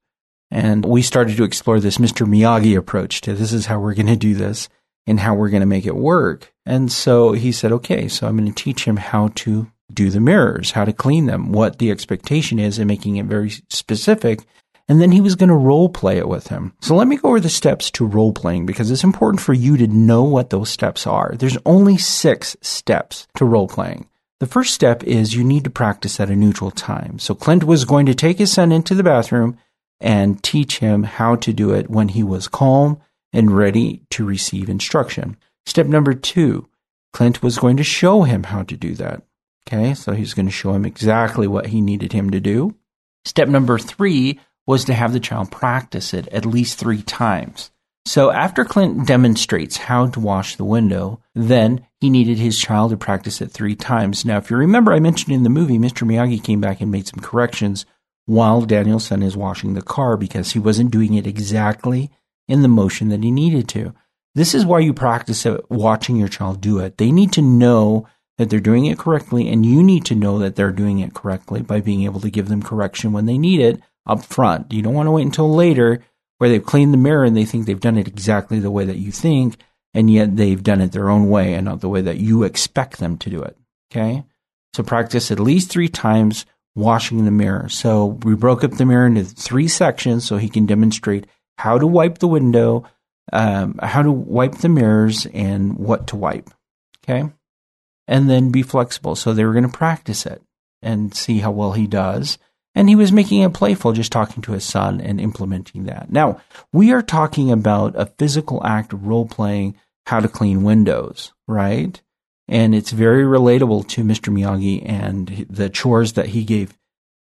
And 0.50 0.86
we 0.86 1.02
started 1.02 1.36
to 1.38 1.44
explore 1.44 1.80
this 1.80 1.98
Mr. 1.98 2.28
Miyagi 2.28 2.78
approach 2.78 3.22
to 3.22 3.34
this 3.34 3.52
is 3.52 3.66
how 3.66 3.80
we're 3.80 3.96
going 3.96 4.08
to 4.08 4.16
do 4.16 4.36
this 4.36 4.70
and 5.08 5.20
how 5.20 5.34
we're 5.36 5.50
going 5.50 5.62
to 5.62 5.68
make 5.68 5.86
it 5.86 5.96
work. 5.96 6.53
And 6.66 6.92
so 6.92 7.34
he 7.34 7.52
said, 7.52 7.72
okay, 7.74 8.08
so 8.08 8.28
I'm 8.28 8.38
going 8.38 8.52
to 8.52 8.64
teach 8.64 8.86
him 8.86 8.98
how 8.98 9.30
to 9.36 9.72
do 9.94 10.10
the 10.10 10.20
mirrors, 10.20 10.72
how 10.72 10.86
to 10.86 10.94
clean 10.94 11.26
them, 11.26 11.52
what 11.52 11.80
the 11.80 11.92
expectation 11.92 12.60
is, 12.60 12.80
and 12.80 12.88
making 12.88 13.18
it 13.18 13.26
very 13.26 13.52
specific. 13.70 14.46
And 14.88 15.02
then 15.02 15.12
he 15.12 15.22
was 15.22 15.36
going 15.36 15.50
to 15.50 15.56
role 15.56 15.90
play 15.90 16.18
it 16.18 16.28
with 16.28 16.48
him. 16.48 16.74
So 16.82 16.96
let 16.96 17.08
me 17.08 17.18
go 17.18 17.30
over 17.30 17.40
the 17.40 17.50
steps 17.50 17.92
to 17.92 18.06
role 18.06 18.34
playing 18.34 18.66
because 18.66 18.92
it's 18.92 19.04
important 19.04 19.42
for 19.42 19.54
you 19.54 19.78
to 19.78 19.88
know 19.88 20.24
what 20.24 20.50
those 20.50 20.70
steps 20.70 21.08
are. 21.08 21.36
There's 21.38 21.58
only 21.66 21.98
six 21.98 22.58
steps 22.62 23.28
to 23.38 23.46
role 23.46 23.68
playing. 23.68 24.10
The 24.40 24.48
first 24.48 24.74
step 24.74 25.04
is 25.04 25.34
you 25.34 25.44
need 25.44 25.64
to 25.64 25.70
practice 25.70 26.20
at 26.20 26.30
a 26.30 26.36
neutral 26.36 26.72
time. 26.72 27.18
So 27.20 27.34
Clint 27.34 27.64
was 27.64 27.86
going 27.86 28.08
to 28.08 28.16
take 28.16 28.40
his 28.40 28.52
son 28.52 28.74
into 28.74 28.94
the 28.94 29.04
bathroom 29.04 29.58
and 30.02 30.44
teach 30.44 30.80
him 30.80 31.04
how 31.04 31.38
to 31.38 31.54
do 31.54 31.72
it 31.72 31.90
when 31.90 32.10
he 32.10 32.24
was 32.24 32.50
calm 32.50 33.00
and 33.32 33.56
ready 33.56 34.02
to 34.10 34.26
receive 34.26 34.68
instruction. 34.68 35.38
Step 35.66 35.88
number 35.88 36.14
two, 36.14 36.68
Clint 37.14 37.42
was 37.42 37.60
going 37.60 37.78
to 37.78 37.84
show 37.84 38.24
him 38.24 38.44
how 38.44 38.64
to 38.64 38.76
do 38.76 38.96
that. 38.96 39.24
Okay, 39.68 39.94
so 39.94 40.12
he's 40.14 40.34
going 40.34 40.46
to 40.46 40.52
show 40.52 40.74
him 40.74 40.86
exactly 40.86 41.48
what 41.48 41.68
he 41.68 41.80
needed 41.80 42.12
him 42.12 42.32
to 42.32 42.40
do. 42.40 42.76
Step 43.26 43.48
number 43.48 43.80
three 43.80 44.40
was 44.68 44.86
to 44.86 44.94
have 44.94 45.14
the 45.14 45.20
child 45.20 45.52
practice 45.52 46.14
it 46.14 46.28
at 46.30 46.46
least 46.46 46.78
three 46.78 47.02
times. 47.02 47.72
So 48.06 48.32
after 48.32 48.66
Clint 48.66 49.08
demonstrates 49.08 49.78
how 49.78 50.08
to 50.08 50.20
wash 50.20 50.56
the 50.56 50.66
window, 50.66 51.22
then 51.34 51.88
he 52.02 52.10
needed 52.10 52.38
his 52.38 52.60
child 52.60 52.92
to 52.92 52.98
practice 52.98 53.40
it 53.40 53.52
three 53.52 53.76
times. 53.76 54.26
Now, 54.26 54.38
if 54.38 54.52
you 54.52 54.58
remember, 54.58 54.92
I 54.92 55.00
mentioned 55.00 55.34
in 55.34 55.44
the 55.44 55.50
movie, 55.50 55.80
Mr. 55.80 56.06
Miyagi 56.06 56.44
came 56.44 56.60
back 56.60 56.82
and 56.82 56.92
made 56.92 57.08
some 57.08 57.22
corrections 57.22 57.86
while 58.26 58.62
Daniel-san 58.62 59.24
is 59.24 59.38
washing 59.38 59.74
the 59.74 59.82
car 59.82 60.18
because 60.18 60.52
he 60.52 60.60
wasn't 60.60 60.92
doing 60.92 61.14
it 61.14 61.28
exactly 61.28 62.12
in 62.48 62.62
the 62.62 62.68
motion 62.68 63.08
that 63.10 63.24
he 63.24 63.32
needed 63.32 63.70
to. 63.70 63.94
This 64.36 64.56
is 64.56 64.66
why 64.66 64.80
you 64.80 64.94
practice 64.94 65.46
it, 65.46 65.70
watching 65.70 66.16
your 66.16 66.28
child 66.28 66.62
do 66.62 66.80
it. 66.80 66.98
They 66.98 67.12
need 67.12 67.32
to 67.34 67.42
know 67.42 68.08
that 68.38 68.50
they're 68.50 68.60
doing 68.60 68.86
it 68.86 68.98
correctly, 68.98 69.48
and 69.48 69.66
you 69.66 69.84
need 69.84 70.06
to 70.06 70.16
know 70.16 70.40
that 70.40 70.56
they're 70.56 70.72
doing 70.72 71.00
it 71.00 71.14
correctly 71.14 71.62
by 71.62 71.82
being 71.82 72.04
able 72.04 72.20
to 72.22 72.32
give 72.32 72.50
them 72.50 72.64
correction 72.64 73.12
when 73.12 73.28
they 73.28 73.38
need 73.38 73.60
it 73.60 73.80
up 74.08 74.24
front. 74.24 74.74
You 74.74 74.82
don't 74.82 74.96
want 74.96 75.08
to 75.08 75.12
wait 75.12 75.26
until 75.26 75.54
later 75.54 76.04
where 76.40 76.50
they've 76.50 76.66
cleaned 76.66 76.94
the 76.94 76.98
mirror 76.98 77.24
and 77.24 77.38
they 77.38 77.46
think 77.46 77.66
they've 77.66 77.80
done 77.80 77.98
it 77.98 78.08
exactly 78.08 78.60
the 78.60 78.72
way 78.72 78.86
that 78.86 78.98
you 78.98 79.12
think, 79.12 79.58
and 79.94 80.10
yet 80.10 80.36
they've 80.36 80.64
done 80.64 80.82
it 80.82 80.92
their 80.92 81.10
own 81.10 81.30
way 81.30 81.54
and 81.54 81.66
not 81.66 81.82
the 81.82 81.90
way 81.90 82.02
that 82.02 82.18
you 82.18 82.44
expect 82.44 82.98
them 82.98 83.18
to 83.18 83.30
do 83.30 83.42
it. 83.42 83.56
Okay? 83.92 84.24
So 84.74 84.82
practice 84.82 85.32
at 85.32 85.40
least 85.40 85.70
three 85.70 85.88
times 85.88 86.46
washing 86.76 87.26
the 87.26 87.32
mirror. 87.32 87.70
So 87.70 88.06
we 88.24 88.36
broke 88.36 88.64
up 88.64 88.72
the 88.72 88.86
mirror 88.86 89.06
into 89.06 89.24
three 89.24 89.68
sections 89.68 90.26
so 90.26 90.38
he 90.38 90.50
can 90.50 90.66
demonstrate 90.66 91.28
how 91.60 91.78
to 91.78 91.86
wipe 91.86 92.18
the 92.18 92.28
window, 92.28 92.84
um, 93.32 93.80
how 93.82 94.02
to 94.02 94.12
wipe 94.12 94.56
the 94.56 94.70
mirrors, 94.70 95.26
and 95.28 95.78
what 95.78 96.08
to 96.08 96.16
wipe. 96.16 96.50
Okay. 97.04 97.30
And 98.08 98.30
then 98.30 98.52
be 98.52 98.64
flexible. 98.64 99.16
So 99.16 99.34
they 99.34 99.46
were 99.46 99.54
going 99.54 99.70
to 99.70 99.78
practice 99.78 100.26
it 100.26 100.42
and 100.82 101.16
see 101.16 101.40
how 101.40 101.52
well 101.52 101.72
he 101.72 101.88
does. 101.88 102.38
And 102.76 102.90
he 102.90 102.96
was 102.96 103.12
making 103.12 103.42
it 103.42 103.54
playful, 103.54 103.94
just 103.94 104.12
talking 104.12 104.42
to 104.44 104.54
his 104.54 104.66
son 104.66 105.00
and 105.00 105.22
implementing 105.22 105.86
that. 105.86 106.12
Now, 106.12 106.42
we 106.72 106.92
are 106.92 107.04
talking 107.04 107.52
about 107.52 107.94
a 107.96 108.08
physical 108.08 108.66
act 108.66 108.94
role 108.94 109.28
playing 109.28 109.76
how 110.08 110.20
to 110.20 110.28
clean 110.28 110.64
windows, 110.64 111.32
right? 111.48 112.02
And 112.48 112.76
it's 112.76 112.92
very 112.92 113.24
relatable 113.24 113.88
to 113.90 114.04
Mr. 114.04 114.34
Miyagi 114.34 114.88
and 114.88 115.46
the 115.50 115.70
chores 115.70 116.14
that 116.14 116.28
he 116.28 116.44
gave 116.44 116.78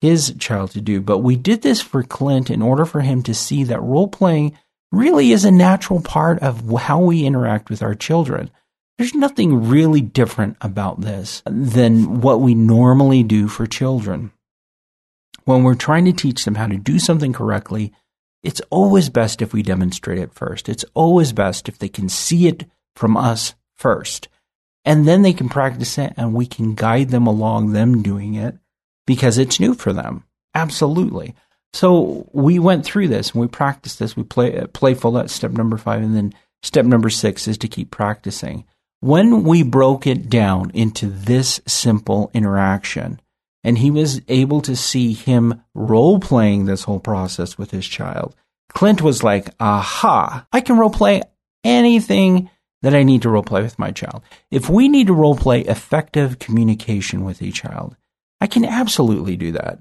his 0.01 0.35
child 0.39 0.73
to 0.73 0.81
do. 0.81 1.01
But 1.01 1.19
we 1.19 1.37
did 1.37 1.63
this 1.63 1.81
for 1.81 2.03
Clint 2.03 2.51
in 2.51 2.63
order 2.63 2.85
for 2.85 3.03
him 3.03 3.23
to 3.25 3.35
see 3.35 3.65
that 3.65 3.83
role 3.83 4.09
playing 4.09 4.57
really 4.93 5.33
is 5.33 5.45
a 5.45 5.51
natural 5.51 6.01
part 6.01 6.39
of 6.41 6.69
how 6.81 7.01
we 7.01 7.25
interact 7.25 7.71
with 7.71 7.83
our 7.83 7.95
children. 7.95 8.51
There's 8.99 9.15
nothing 9.15 9.69
really 9.69 10.01
different 10.01 10.57
about 10.61 11.01
this 11.01 11.43
than 11.47 12.21
what 12.21 12.41
we 12.41 12.55
normally 12.55 13.23
do 13.23 13.49
for 13.49 13.67
children. 13.67 14.31
When 15.45 15.63
we're 15.63 15.75
trying 15.75 16.05
to 16.07 16.13
teach 16.13 16.45
them 16.45 16.55
how 16.55 16.69
to 16.69 16.77
do 16.77 16.99
something 16.99 17.33
correctly, 17.33 17.93
it's 18.43 18.63
always 18.71 19.09
best 19.09 19.43
if 19.43 19.53
we 19.53 19.63
demonstrate 19.63 20.19
it 20.19 20.33
first. 20.33 20.69
It's 20.69 20.85
always 20.95 21.33
best 21.33 21.69
if 21.69 21.79
they 21.79 21.89
can 21.89 22.09
see 22.09 22.47
it 22.47 22.67
from 22.95 23.17
us 23.17 23.55
first. 23.75 24.29
And 24.85 25.09
then 25.09 25.23
they 25.23 25.33
can 25.33 25.49
practice 25.49 25.99
it 25.99 26.13
and 26.17 26.35
we 26.35 26.47
can 26.47 26.75
guide 26.75 27.09
them 27.09 27.27
along 27.27 27.73
them 27.73 28.03
doing 28.03 28.35
it 28.35 28.57
because 29.07 29.39
it's 29.39 29.59
new 29.59 29.75
for 29.75 29.93
them. 29.93 30.25
Absolutely. 30.55 31.35
So 31.75 32.29
we 32.33 32.61
went 32.61 32.85
through 32.85 33.09
this 33.09 33.33
and 33.33 33.41
we 33.41 33.49
practiced 33.49 33.99
this. 33.99 34.17
We 34.17 34.23
play 34.23 34.65
playful. 34.73 35.13
That's 35.13 35.35
step 35.35 35.51
number 35.51 35.77
five. 35.77 36.03
And 36.03 36.17
then 36.17 36.33
step 36.63 36.87
number 36.87 37.11
six 37.11 37.49
is 37.49 37.59
to 37.59 37.69
keep 37.69 37.91
practicing. 37.91 38.65
When 39.01 39.43
we 39.43 39.65
broke 39.65 40.07
it 40.07 40.31
down 40.31 40.71
into 40.73 41.07
this 41.09 41.61
simple 41.67 42.31
interaction, 42.33 43.21
and 43.65 43.79
he 43.79 43.91
was 43.91 44.21
able 44.29 44.61
to 44.61 44.77
see 44.77 45.15
him 45.15 45.63
role 45.75 46.21
playing 46.21 46.67
this 46.67 46.85
whole 46.85 47.01
process 47.01 47.59
with 47.59 47.71
his 47.71 47.87
child, 47.87 48.37
Clint 48.73 49.03
was 49.03 49.25
like, 49.25 49.49
aha, 49.59 50.47
I 50.53 50.61
can 50.61 50.79
role 50.79 50.91
play 50.91 51.23
anything 51.65 52.51
that 52.83 52.95
I 52.95 53.03
need 53.03 53.23
to 53.23 53.31
role 53.31 53.43
play 53.43 53.63
with 53.63 53.79
my 53.79 53.91
child. 53.91 54.23
If 54.51 54.69
we 54.69 54.89
need 54.89 55.09
to 55.09 55.15
role 55.15 55.37
play 55.37 55.63
effective 55.63 56.39
communication 56.39 57.25
with 57.25 57.43
a 57.43 57.51
child, 57.51 57.97
I 58.41 58.47
can 58.47 58.65
absolutely 58.65 59.37
do 59.37 59.53
that, 59.53 59.79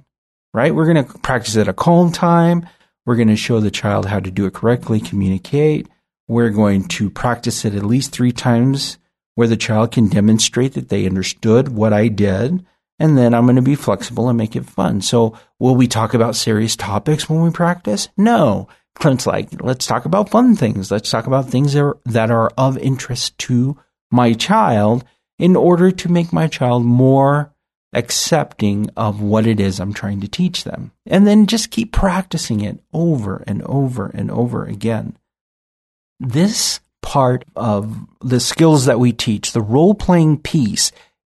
right? 0.53 0.73
We're 0.73 0.91
going 0.91 1.05
to 1.05 1.19
practice 1.19 1.57
at 1.57 1.67
a 1.67 1.73
calm 1.73 2.11
time. 2.11 2.67
We're 3.05 3.15
going 3.15 3.27
to 3.29 3.35
show 3.35 3.59
the 3.59 3.71
child 3.71 4.05
how 4.05 4.19
to 4.19 4.31
do 4.31 4.45
it 4.45 4.53
correctly, 4.53 4.99
communicate. 4.99 5.87
We're 6.27 6.51
going 6.51 6.87
to 6.89 7.09
practice 7.09 7.65
it 7.65 7.75
at 7.75 7.83
least 7.83 8.11
three 8.11 8.31
times 8.31 8.97
where 9.35 9.47
the 9.47 9.57
child 9.57 9.91
can 9.91 10.07
demonstrate 10.07 10.73
that 10.73 10.89
they 10.89 11.05
understood 11.05 11.69
what 11.69 11.91
I 11.91 12.07
did. 12.07 12.65
And 12.99 13.17
then 13.17 13.33
I'm 13.33 13.45
going 13.45 13.55
to 13.55 13.61
be 13.61 13.75
flexible 13.75 14.29
and 14.29 14.37
make 14.37 14.55
it 14.55 14.65
fun. 14.65 15.01
So 15.01 15.37
will 15.59 15.75
we 15.75 15.87
talk 15.87 16.13
about 16.13 16.35
serious 16.35 16.75
topics 16.75 17.29
when 17.29 17.41
we 17.41 17.49
practice? 17.49 18.07
No. 18.15 18.67
Clint's 18.95 19.25
like, 19.25 19.49
let's 19.61 19.87
talk 19.87 20.05
about 20.05 20.29
fun 20.29 20.55
things. 20.55 20.91
Let's 20.91 21.09
talk 21.09 21.25
about 21.25 21.49
things 21.49 21.73
that 21.73 21.81
are, 21.81 21.97
that 22.05 22.29
are 22.29 22.51
of 22.57 22.77
interest 22.77 23.37
to 23.39 23.77
my 24.11 24.33
child 24.33 25.03
in 25.39 25.55
order 25.55 25.89
to 25.91 26.11
make 26.11 26.31
my 26.31 26.47
child 26.47 26.85
more 26.85 27.52
accepting 27.93 28.89
of 28.97 29.21
what 29.21 29.45
it 29.45 29.59
is 29.59 29.79
I'm 29.79 29.93
trying 29.93 30.21
to 30.21 30.27
teach 30.27 30.63
them. 30.63 30.91
And 31.05 31.27
then 31.27 31.47
just 31.47 31.71
keep 31.71 31.91
practicing 31.91 32.61
it 32.61 32.79
over 32.93 33.43
and 33.47 33.61
over 33.63 34.07
and 34.07 34.31
over 34.31 34.65
again. 34.65 35.17
This 36.19 36.79
part 37.01 37.45
of 37.55 37.97
the 38.21 38.39
skills 38.39 38.85
that 38.85 38.99
we 38.99 39.11
teach, 39.11 39.51
the 39.51 39.61
role 39.61 39.93
playing 39.93 40.39
piece, 40.39 40.91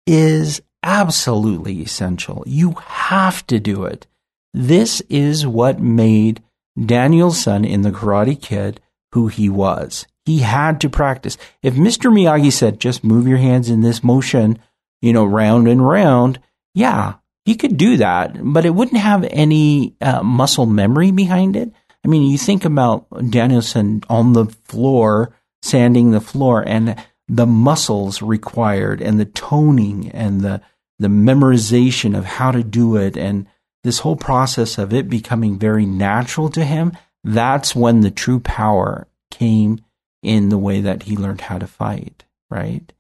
is 0.07 0.61
absolutely 0.83 1.81
essential. 1.81 2.45
You 2.47 2.73
have 2.73 3.47
to 3.47 3.59
do 3.59 3.85
it. 3.85 4.07
This 4.53 5.01
is 5.09 5.47
what 5.47 5.81
made 5.81 6.43
Daniel-san 6.79 7.65
in 7.65 7.83
The 7.83 7.91
Karate 7.91 8.41
Kid 8.41 8.81
who 9.13 9.29
he 9.29 9.49
was. 9.49 10.07
He 10.25 10.41
had 10.41 10.81
to 10.81 10.91
practice. 10.91 11.39
If 11.63 11.75
Mr. 11.75 12.13
Miyagi 12.13 12.53
said, 12.53 12.81
just 12.81 13.05
move 13.05 13.29
your 13.29 13.39
hands 13.39 13.71
in 13.71 13.81
this 13.81 14.03
motion, 14.03 14.59
you 15.05 15.13
know, 15.13 15.25
round 15.27 15.69
and 15.69 15.87
round, 15.87 16.39
yeah, 16.75 17.17
he 17.45 17.55
could 17.57 17.77
do 17.77 17.99
that, 17.99 18.37
but 18.41 18.65
it 18.65 18.75
wouldn't 18.75 19.01
have 19.01 19.23
any 19.31 19.95
uh, 20.01 20.23
muscle 20.23 20.65
memory 20.65 21.11
behind 21.11 21.57
it. 21.57 21.71
I 22.03 22.09
mean, 22.09 22.23
you 22.23 22.39
think 22.39 22.65
about 22.65 23.07
Daniel-san 23.31 24.03
on 24.09 24.33
the 24.33 24.47
floor, 24.47 25.35
sanding 25.63 26.11
the 26.11 26.23
floor, 26.23 26.65
and 26.67 26.97
the 27.29 27.47
muscles 27.47 28.23
required, 28.23 29.03
and 29.03 29.21
the 29.21 29.27
toning, 29.27 30.11
and 30.11 30.41
the 30.41 30.63
the 30.99 31.09
memorization 31.09 32.17
of 32.17 32.25
how 32.25 32.51
to 32.51 32.63
do 32.63 32.97
it, 32.97 33.17
and 33.19 33.47
this 33.83 33.99
whole 33.99 34.17
process 34.17 34.79
of 34.79 34.95
it 34.95 35.11
becoming 35.11 35.59
very 35.59 35.85
natural 35.85 36.49
to 36.49 36.65
him, 36.65 36.97
that's 37.25 37.77
when 37.77 38.01
the 38.01 38.11
true 38.11 38.41
power 38.41 39.07
came 39.31 39.81
in 40.23 40.49
the 40.49 40.59
way 40.59 40.81
that 40.81 41.03
he 41.03 41.17
learned 41.17 41.43
how 41.43 41.59
to 41.59 41.67
fight, 41.67 42.25
right? 42.49 42.91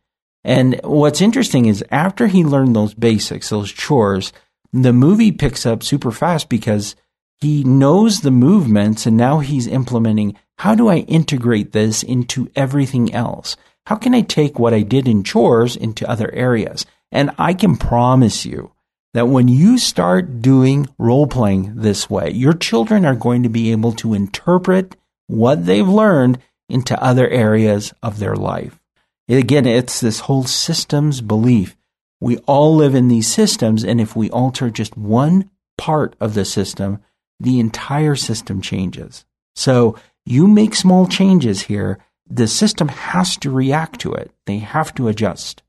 And 0.44 0.78
what's 0.84 1.22
interesting 1.22 1.66
is 1.66 1.82
after 1.90 2.26
he 2.26 2.44
learned 2.44 2.76
those 2.76 2.94
basics, 2.94 3.48
those 3.48 3.72
chores, 3.72 4.32
the 4.72 4.92
movie 4.92 5.32
picks 5.32 5.64
up 5.64 5.82
super 5.82 6.10
fast 6.10 6.48
because 6.48 6.94
he 7.40 7.64
knows 7.64 8.20
the 8.20 8.30
movements 8.30 9.06
and 9.06 9.16
now 9.16 9.38
he's 9.38 9.66
implementing 9.66 10.36
how 10.58 10.74
do 10.74 10.88
I 10.88 10.98
integrate 10.98 11.72
this 11.72 12.02
into 12.02 12.50
everything 12.54 13.12
else? 13.12 13.56
How 13.86 13.96
can 13.96 14.14
I 14.14 14.20
take 14.20 14.58
what 14.58 14.74
I 14.74 14.82
did 14.82 15.08
in 15.08 15.24
chores 15.24 15.76
into 15.76 16.08
other 16.08 16.32
areas? 16.32 16.86
And 17.10 17.30
I 17.38 17.54
can 17.54 17.76
promise 17.76 18.46
you 18.46 18.72
that 19.14 19.28
when 19.28 19.48
you 19.48 19.78
start 19.78 20.42
doing 20.42 20.88
role 20.98 21.26
playing 21.26 21.74
this 21.76 22.10
way, 22.10 22.30
your 22.30 22.52
children 22.52 23.04
are 23.04 23.14
going 23.14 23.42
to 23.44 23.48
be 23.48 23.72
able 23.72 23.92
to 23.92 24.14
interpret 24.14 24.96
what 25.26 25.66
they've 25.66 25.86
learned 25.86 26.38
into 26.68 27.00
other 27.02 27.28
areas 27.28 27.92
of 28.02 28.18
their 28.18 28.34
life. 28.34 28.80
Again, 29.28 29.66
it's 29.66 30.00
this 30.00 30.20
whole 30.20 30.44
systems 30.44 31.20
belief. 31.20 31.76
We 32.20 32.38
all 32.38 32.74
live 32.76 32.94
in 32.94 33.08
these 33.08 33.26
systems, 33.26 33.84
and 33.84 34.00
if 34.00 34.14
we 34.14 34.30
alter 34.30 34.70
just 34.70 34.96
one 34.96 35.50
part 35.78 36.14
of 36.20 36.34
the 36.34 36.44
system, 36.44 37.02
the 37.40 37.58
entire 37.60 38.16
system 38.16 38.60
changes. 38.60 39.24
So 39.56 39.96
you 40.24 40.46
make 40.46 40.74
small 40.74 41.06
changes 41.06 41.62
here, 41.62 41.98
the 42.28 42.48
system 42.48 42.88
has 42.88 43.36
to 43.38 43.50
react 43.50 44.00
to 44.00 44.12
it. 44.12 44.30
They 44.46 44.58
have 44.58 44.94
to 44.94 45.08
adjust. 45.08 45.62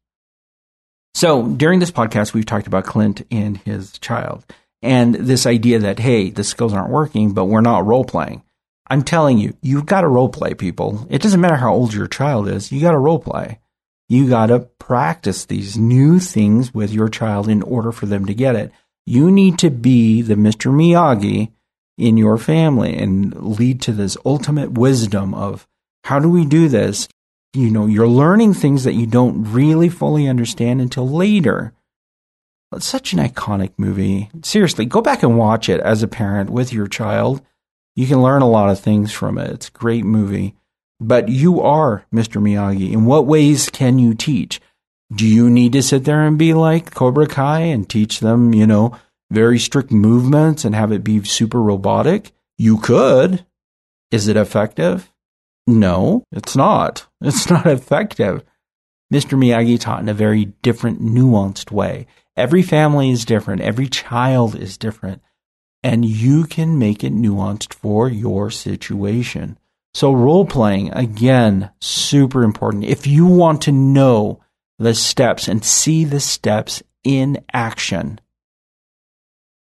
So 1.13 1.47
during 1.47 1.79
this 1.79 1.91
podcast, 1.91 2.33
we've 2.33 2.45
talked 2.45 2.67
about 2.67 2.85
Clint 2.85 3.25
and 3.31 3.57
his 3.57 3.97
child 3.99 4.45
and 4.81 5.15
this 5.15 5.45
idea 5.45 5.79
that, 5.79 5.99
hey, 5.99 6.29
the 6.29 6.43
skills 6.43 6.73
aren't 6.73 6.91
working, 6.91 7.33
but 7.33 7.45
we're 7.45 7.61
not 7.61 7.85
role 7.85 8.05
playing. 8.05 8.43
I'm 8.87 9.03
telling 9.03 9.37
you, 9.37 9.55
you've 9.61 9.85
got 9.85 10.01
to 10.01 10.07
role 10.07 10.29
play 10.29 10.53
people. 10.53 11.07
It 11.09 11.21
doesn't 11.21 11.41
matter 11.41 11.55
how 11.55 11.73
old 11.73 11.93
your 11.93 12.07
child 12.07 12.47
is. 12.47 12.71
You 12.71 12.81
got 12.81 12.91
to 12.91 12.97
role 12.97 13.19
play. 13.19 13.59
You 14.07 14.29
got 14.29 14.47
to 14.47 14.59
practice 14.59 15.45
these 15.45 15.77
new 15.77 16.19
things 16.19 16.73
with 16.73 16.91
your 16.91 17.09
child 17.09 17.49
in 17.49 17.63
order 17.63 17.91
for 17.91 18.05
them 18.05 18.25
to 18.25 18.33
get 18.33 18.55
it. 18.55 18.71
You 19.05 19.31
need 19.31 19.57
to 19.59 19.69
be 19.69 20.21
the 20.21 20.35
Mr. 20.35 20.71
Miyagi 20.71 21.51
in 21.97 22.17
your 22.17 22.37
family 22.37 22.95
and 22.95 23.35
lead 23.35 23.81
to 23.81 23.91
this 23.91 24.17
ultimate 24.25 24.73
wisdom 24.73 25.33
of 25.33 25.67
how 26.03 26.19
do 26.19 26.29
we 26.29 26.45
do 26.45 26.67
this? 26.67 27.07
you 27.55 27.71
know, 27.71 27.85
you're 27.85 28.07
learning 28.07 28.53
things 28.53 28.83
that 28.83 28.93
you 28.93 29.05
don't 29.05 29.51
really 29.51 29.89
fully 29.89 30.27
understand 30.27 30.81
until 30.81 31.09
later. 31.09 31.73
It's 32.73 32.85
such 32.85 33.13
an 33.13 33.19
iconic 33.19 33.71
movie. 33.77 34.29
Seriously, 34.43 34.85
go 34.85 35.01
back 35.01 35.23
and 35.23 35.37
watch 35.37 35.69
it 35.69 35.79
as 35.79 36.03
a 36.03 36.07
parent 36.07 36.49
with 36.49 36.73
your 36.73 36.87
child. 36.87 37.41
You 37.95 38.07
can 38.07 38.21
learn 38.21 38.41
a 38.41 38.49
lot 38.49 38.69
of 38.69 38.79
things 38.79 39.11
from 39.11 39.37
it. 39.37 39.49
It's 39.51 39.69
a 39.69 39.71
great 39.71 40.03
movie. 40.03 40.55
But 40.99 41.29
you 41.29 41.61
are 41.61 42.05
Mr. 42.13 42.41
Miyagi. 42.41 42.91
In 42.91 43.05
what 43.05 43.25
ways 43.25 43.69
can 43.69 43.99
you 43.99 44.13
teach? 44.13 44.61
Do 45.13 45.25
you 45.25 45.49
need 45.49 45.73
to 45.73 45.83
sit 45.83 46.03
there 46.03 46.25
and 46.25 46.37
be 46.37 46.53
like 46.53 46.93
Cobra 46.93 47.27
Kai 47.27 47.59
and 47.61 47.87
teach 47.87 48.19
them, 48.19 48.53
you 48.53 48.65
know, 48.65 48.97
very 49.31 49.59
strict 49.59 49.91
movements 49.91 50.65
and 50.65 50.73
have 50.73 50.91
it 50.91 51.03
be 51.03 51.23
super 51.23 51.61
robotic? 51.61 52.31
You 52.57 52.77
could. 52.77 53.45
Is 54.11 54.27
it 54.27 54.37
effective? 54.37 55.11
No, 55.67 56.23
it's 56.31 56.55
not. 56.55 57.07
It's 57.21 57.49
not 57.49 57.65
effective. 57.65 58.43
Mr. 59.11 59.37
Miyagi 59.37 59.79
taught 59.79 60.01
in 60.01 60.09
a 60.09 60.13
very 60.13 60.45
different, 60.61 61.01
nuanced 61.01 61.71
way. 61.71 62.05
Every 62.35 62.61
family 62.61 63.09
is 63.09 63.25
different. 63.25 63.61
Every 63.61 63.87
child 63.87 64.55
is 64.55 64.77
different. 64.77 65.21
And 65.85 66.03
you 66.03 66.43
can 66.45 66.77
make 66.77 67.03
it 67.03 67.13
nuanced 67.13 67.73
for 67.73 68.09
your 68.09 68.51
situation. 68.51 69.57
So 69.93 70.11
role 70.11 70.45
playing, 70.45 70.91
again, 70.91 71.71
super 71.79 72.43
important. 72.43 72.83
If 72.83 73.07
you 73.07 73.25
want 73.25 73.61
to 73.61 73.71
know 73.71 74.41
the 74.77 74.93
steps 74.93 75.47
and 75.47 75.63
see 75.63 76.03
the 76.03 76.19
steps 76.19 76.83
in 77.05 77.45
action, 77.53 78.19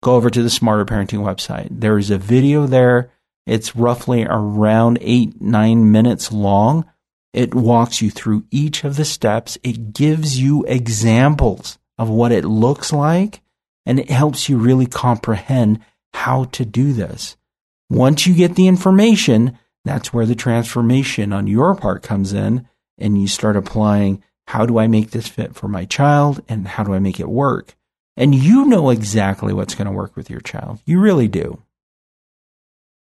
go 0.01 0.15
over 0.15 0.31
to 0.31 0.41
the 0.41 0.49
Smarter 0.49 0.85
Parenting 0.85 1.19
website. 1.19 1.67
There 1.69 1.99
is 1.99 2.09
a 2.09 2.17
video 2.17 2.65
there 2.65 3.11
it's 3.45 3.75
roughly 3.75 4.25
around 4.25 4.99
eight, 5.01 5.41
nine 5.41 5.91
minutes 5.91 6.31
long. 6.31 6.85
It 7.33 7.53
walks 7.53 8.01
you 8.01 8.09
through 8.09 8.45
each 8.51 8.83
of 8.83 8.95
the 8.95 9.05
steps. 9.05 9.57
It 9.63 9.93
gives 9.93 10.39
you 10.39 10.63
examples 10.67 11.77
of 11.97 12.09
what 12.09 12.31
it 12.31 12.45
looks 12.45 12.93
like, 12.93 13.41
and 13.85 13.99
it 13.99 14.09
helps 14.09 14.47
you 14.47 14.57
really 14.57 14.85
comprehend 14.85 15.79
how 16.13 16.45
to 16.45 16.65
do 16.65 16.93
this. 16.93 17.35
Once 17.89 18.25
you 18.25 18.33
get 18.33 18.55
the 18.55 18.67
information, 18.67 19.57
that's 19.85 20.13
where 20.13 20.25
the 20.25 20.35
transformation 20.35 21.33
on 21.33 21.47
your 21.47 21.75
part 21.75 22.03
comes 22.03 22.33
in, 22.33 22.67
and 22.97 23.19
you 23.19 23.27
start 23.27 23.57
applying 23.57 24.23
how 24.47 24.65
do 24.65 24.77
I 24.77 24.87
make 24.87 25.11
this 25.11 25.27
fit 25.27 25.55
for 25.55 25.67
my 25.67 25.85
child, 25.85 26.43
and 26.47 26.67
how 26.67 26.83
do 26.83 26.93
I 26.93 26.99
make 26.99 27.19
it 27.19 27.29
work? 27.29 27.75
And 28.15 28.35
you 28.35 28.65
know 28.65 28.89
exactly 28.89 29.53
what's 29.53 29.75
going 29.75 29.87
to 29.87 29.91
work 29.91 30.15
with 30.15 30.29
your 30.29 30.41
child. 30.41 30.79
You 30.85 30.99
really 30.99 31.27
do. 31.27 31.63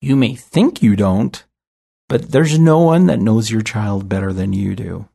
You 0.02 0.16
may 0.16 0.36
think 0.36 0.84
you 0.84 0.96
don't, 0.96 1.44
but 2.10 2.32
there's 2.32 2.60
no 2.60 2.80
one 2.80 3.08
that 3.08 3.20
knows 3.20 3.50
your 3.50 3.62
child 3.62 4.10
better 4.10 4.34
than 4.34 4.54
you 4.54 4.76
do. 4.76 5.08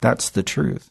That's 0.00 0.30
the 0.30 0.42
truth. 0.42 0.90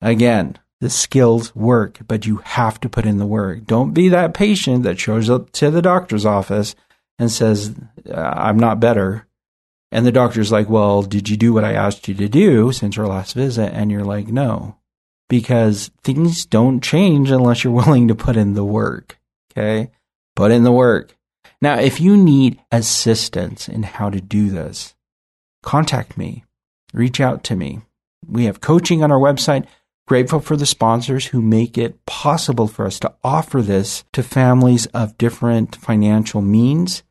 Again, 0.00 0.58
the 0.80 0.90
skills 0.90 1.54
work, 1.56 1.98
but 2.06 2.26
you 2.26 2.36
have 2.44 2.80
to 2.80 2.88
put 2.88 3.06
in 3.06 3.18
the 3.18 3.26
work. 3.26 3.64
Don't 3.66 3.92
be 3.92 4.08
that 4.08 4.34
patient 4.34 4.84
that 4.84 5.00
shows 5.00 5.28
up 5.28 5.50
to 5.52 5.70
the 5.70 5.82
doctor's 5.82 6.24
office 6.24 6.74
and 7.18 7.30
says, 7.30 7.74
uh, 8.08 8.14
I'm 8.14 8.58
not 8.58 8.80
better. 8.80 9.26
And 9.90 10.06
the 10.06 10.12
doctor's 10.12 10.52
like, 10.52 10.68
Well, 10.68 11.02
did 11.02 11.28
you 11.28 11.36
do 11.36 11.52
what 11.52 11.64
I 11.64 11.72
asked 11.72 12.08
you 12.08 12.14
to 12.14 12.28
do 12.28 12.72
since 12.72 12.96
your 12.96 13.06
last 13.06 13.34
visit? 13.34 13.72
And 13.72 13.90
you're 13.90 14.04
like, 14.04 14.28
No, 14.28 14.76
because 15.28 15.90
things 16.02 16.46
don't 16.46 16.82
change 16.82 17.30
unless 17.30 17.64
you're 17.64 17.72
willing 17.72 18.08
to 18.08 18.14
put 18.14 18.36
in 18.36 18.54
the 18.54 18.64
work. 18.64 19.18
Okay. 19.52 19.90
Put 20.36 20.52
in 20.52 20.62
the 20.62 20.72
work. 20.72 21.16
Now, 21.60 21.78
if 21.78 22.00
you 22.00 22.16
need 22.16 22.60
assistance 22.70 23.68
in 23.68 23.82
how 23.82 24.10
to 24.10 24.20
do 24.20 24.50
this, 24.50 24.94
contact 25.62 26.16
me, 26.16 26.44
reach 26.92 27.20
out 27.20 27.42
to 27.44 27.56
me. 27.56 27.80
We 28.26 28.44
have 28.44 28.60
coaching 28.60 29.02
on 29.02 29.10
our 29.10 29.18
website. 29.18 29.66
Grateful 30.08 30.40
for 30.40 30.56
the 30.56 30.64
sponsors 30.64 31.26
who 31.26 31.42
make 31.42 31.76
it 31.76 32.06
possible 32.06 32.66
for 32.66 32.86
us 32.86 32.98
to 32.98 33.12
offer 33.22 33.60
this 33.60 34.04
to 34.14 34.22
families 34.22 34.86
of 34.86 35.18
different 35.18 35.76
financial 35.76 36.40
means. 36.40 37.02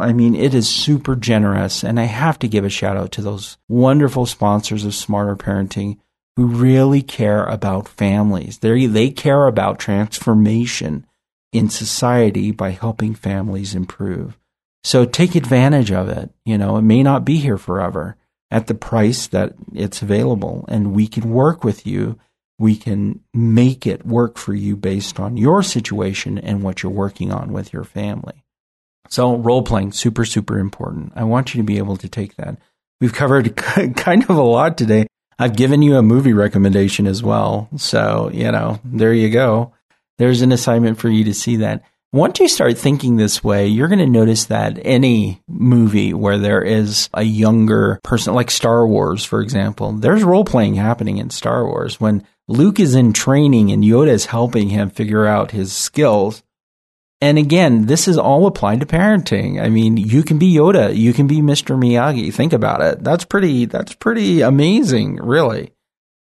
I 0.00 0.12
mean, 0.12 0.34
it 0.34 0.52
is 0.52 0.68
super 0.68 1.14
generous, 1.14 1.84
and 1.84 2.00
I 2.00 2.04
have 2.04 2.40
to 2.40 2.48
give 2.48 2.64
a 2.64 2.68
shout 2.68 2.96
out 2.96 3.12
to 3.12 3.22
those 3.22 3.56
wonderful 3.68 4.26
sponsors 4.26 4.84
of 4.84 4.96
Smarter 4.96 5.36
Parenting 5.36 5.98
who 6.34 6.46
really 6.46 7.02
care 7.02 7.44
about 7.44 7.86
families. 7.86 8.58
They 8.58 8.86
they 8.86 9.10
care 9.10 9.46
about 9.46 9.78
transformation 9.78 11.06
in 11.52 11.70
society 11.70 12.50
by 12.50 12.70
helping 12.70 13.14
families 13.14 13.76
improve. 13.76 14.36
So 14.82 15.04
take 15.04 15.36
advantage 15.36 15.92
of 15.92 16.08
it. 16.08 16.30
You 16.44 16.58
know, 16.58 16.78
it 16.78 16.82
may 16.82 17.04
not 17.04 17.24
be 17.24 17.36
here 17.36 17.58
forever 17.58 18.16
at 18.50 18.66
the 18.66 18.74
price 18.74 19.28
that 19.28 19.54
it's 19.72 20.02
available, 20.02 20.64
and 20.66 20.92
we 20.92 21.06
can 21.06 21.30
work 21.30 21.62
with 21.62 21.86
you. 21.86 22.18
We 22.60 22.76
can 22.76 23.20
make 23.34 23.86
it 23.86 24.06
work 24.06 24.38
for 24.38 24.54
you 24.54 24.76
based 24.76 25.18
on 25.18 25.36
your 25.36 25.64
situation 25.64 26.38
and 26.38 26.62
what 26.62 26.82
you're 26.82 26.92
working 26.92 27.32
on 27.32 27.52
with 27.52 27.72
your 27.72 27.84
family. 27.84 28.44
So, 29.08 29.34
role 29.36 29.62
playing, 29.62 29.92
super, 29.92 30.24
super 30.24 30.58
important. 30.58 31.12
I 31.16 31.24
want 31.24 31.52
you 31.52 31.60
to 31.60 31.66
be 31.66 31.78
able 31.78 31.96
to 31.96 32.08
take 32.08 32.36
that. 32.36 32.58
We've 33.00 33.12
covered 33.12 33.56
kind 33.96 34.22
of 34.22 34.36
a 34.36 34.42
lot 34.42 34.78
today. 34.78 35.06
I've 35.38 35.56
given 35.56 35.82
you 35.82 35.96
a 35.96 36.02
movie 36.02 36.34
recommendation 36.34 37.08
as 37.08 37.22
well. 37.22 37.68
So, 37.76 38.30
you 38.32 38.52
know, 38.52 38.78
there 38.84 39.14
you 39.14 39.30
go 39.30 39.72
there's 40.20 40.42
an 40.42 40.52
assignment 40.52 40.98
for 40.98 41.08
you 41.08 41.24
to 41.24 41.32
see 41.32 41.56
that. 41.56 41.82
Once 42.12 42.38
you 42.40 42.46
start 42.46 42.76
thinking 42.76 43.16
this 43.16 43.42
way, 43.42 43.66
you're 43.66 43.88
going 43.88 44.00
to 44.00 44.06
notice 44.06 44.44
that 44.46 44.78
any 44.84 45.40
movie 45.48 46.12
where 46.12 46.36
there 46.36 46.60
is 46.60 47.08
a 47.14 47.22
younger 47.22 47.98
person, 48.04 48.34
like 48.34 48.50
Star 48.50 48.86
Wars, 48.86 49.24
for 49.24 49.40
example, 49.40 49.92
there's 49.92 50.22
role 50.22 50.44
playing 50.44 50.74
happening 50.74 51.16
in 51.16 51.30
Star 51.30 51.64
Wars. 51.64 51.98
When 51.98 52.26
Luke 52.50 52.80
is 52.80 52.96
in 52.96 53.12
training 53.12 53.70
and 53.70 53.84
Yoda 53.84 54.08
is 54.08 54.26
helping 54.26 54.70
him 54.70 54.90
figure 54.90 55.24
out 55.24 55.52
his 55.52 55.72
skills. 55.72 56.42
And 57.20 57.38
again, 57.38 57.86
this 57.86 58.08
is 58.08 58.18
all 58.18 58.46
applied 58.46 58.80
to 58.80 58.86
parenting. 58.86 59.62
I 59.62 59.68
mean, 59.68 59.96
you 59.96 60.24
can 60.24 60.36
be 60.36 60.52
Yoda, 60.52 60.96
you 60.96 61.12
can 61.12 61.28
be 61.28 61.36
Mr. 61.36 61.78
Miyagi. 61.78 62.34
Think 62.34 62.52
about 62.52 62.82
it. 62.82 63.04
That's 63.04 63.24
pretty, 63.24 63.66
that's 63.66 63.94
pretty 63.94 64.40
amazing, 64.40 65.16
really. 65.18 65.74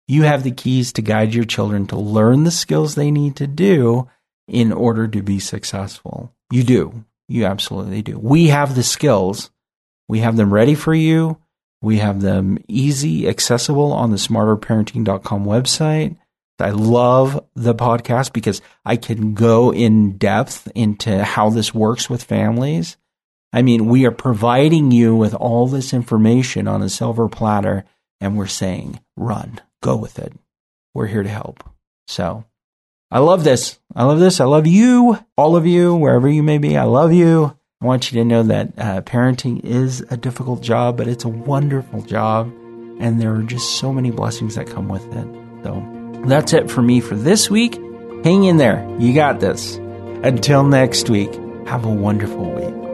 You 0.07 0.23
have 0.23 0.43
the 0.43 0.51
keys 0.51 0.93
to 0.93 1.01
guide 1.01 1.33
your 1.33 1.43
children 1.43 1.85
to 1.87 1.97
learn 1.97 2.45
the 2.45 2.51
skills 2.51 2.95
they 2.95 3.11
need 3.11 3.35
to 3.35 3.47
do 3.47 4.09
in 4.47 4.71
order 4.71 5.09
to 5.09 5.21
be 5.21 5.39
successful. 5.39 6.33
You 6.49 6.63
do. 6.63 7.03
You 7.27 7.43
absolutely 7.43 8.01
do. 8.01 8.17
We 8.17 8.47
have 8.47 8.75
the 8.75 8.83
skills. 8.83 9.51
We 10.07 10.19
have 10.19 10.37
them 10.37 10.53
ready 10.53 10.75
for 10.75 10.93
you. 10.93 11.41
We 11.85 11.99
have 11.99 12.19
them 12.19 12.57
easy, 12.67 13.29
accessible 13.29 13.93
on 13.93 14.09
the 14.09 14.17
smarterparenting.com 14.17 15.45
website. 15.45 16.17
I 16.59 16.71
love 16.71 17.45
the 17.53 17.75
podcast 17.75 18.33
because 18.33 18.59
I 18.83 18.95
can 18.95 19.35
go 19.35 19.71
in 19.71 20.17
depth 20.17 20.67
into 20.73 21.23
how 21.23 21.51
this 21.51 21.75
works 21.75 22.09
with 22.09 22.23
families. 22.23 22.97
I 23.53 23.61
mean, 23.61 23.85
we 23.85 24.03
are 24.07 24.11
providing 24.11 24.89
you 24.89 25.15
with 25.15 25.35
all 25.35 25.67
this 25.67 25.93
information 25.93 26.67
on 26.67 26.81
a 26.81 26.89
silver 26.89 27.29
platter 27.29 27.85
and 28.19 28.35
we're 28.35 28.47
saying, 28.47 28.99
run, 29.15 29.61
go 29.83 29.95
with 29.95 30.17
it. 30.17 30.33
We're 30.95 31.05
here 31.05 31.21
to 31.21 31.29
help. 31.29 31.63
So 32.07 32.45
I 33.11 33.19
love 33.19 33.43
this. 33.43 33.77
I 33.95 34.05
love 34.05 34.17
this. 34.17 34.39
I 34.39 34.45
love 34.45 34.65
you, 34.65 35.19
all 35.37 35.55
of 35.55 35.67
you, 35.67 35.93
wherever 35.93 36.27
you 36.27 36.41
may 36.41 36.57
be. 36.57 36.77
I 36.77 36.85
love 36.85 37.13
you. 37.13 37.55
I 37.81 37.85
want 37.85 38.11
you 38.11 38.19
to 38.21 38.25
know 38.25 38.43
that 38.43 38.73
uh, 38.77 39.01
parenting 39.01 39.63
is 39.63 40.01
a 40.09 40.15
difficult 40.15 40.61
job, 40.61 40.95
but 40.95 41.07
it's 41.07 41.25
a 41.25 41.29
wonderful 41.29 42.01
job. 42.01 42.47
And 42.99 43.21
there 43.21 43.35
are 43.35 43.43
just 43.43 43.77
so 43.77 43.91
many 43.91 44.11
blessings 44.11 44.55
that 44.55 44.67
come 44.67 44.87
with 44.87 45.05
it. 45.13 45.27
So 45.63 46.21
that's 46.25 46.53
it 46.53 46.71
for 46.71 46.81
me 46.81 47.01
for 47.01 47.15
this 47.15 47.49
week. 47.49 47.75
Hang 48.23 48.45
in 48.45 48.57
there. 48.57 48.87
You 48.97 49.13
got 49.13 49.41
this. 49.41 49.75
Until 50.23 50.63
next 50.63 51.09
week, 51.09 51.33
have 51.67 51.83
a 51.83 51.89
wonderful 51.89 52.49
week. 52.49 52.84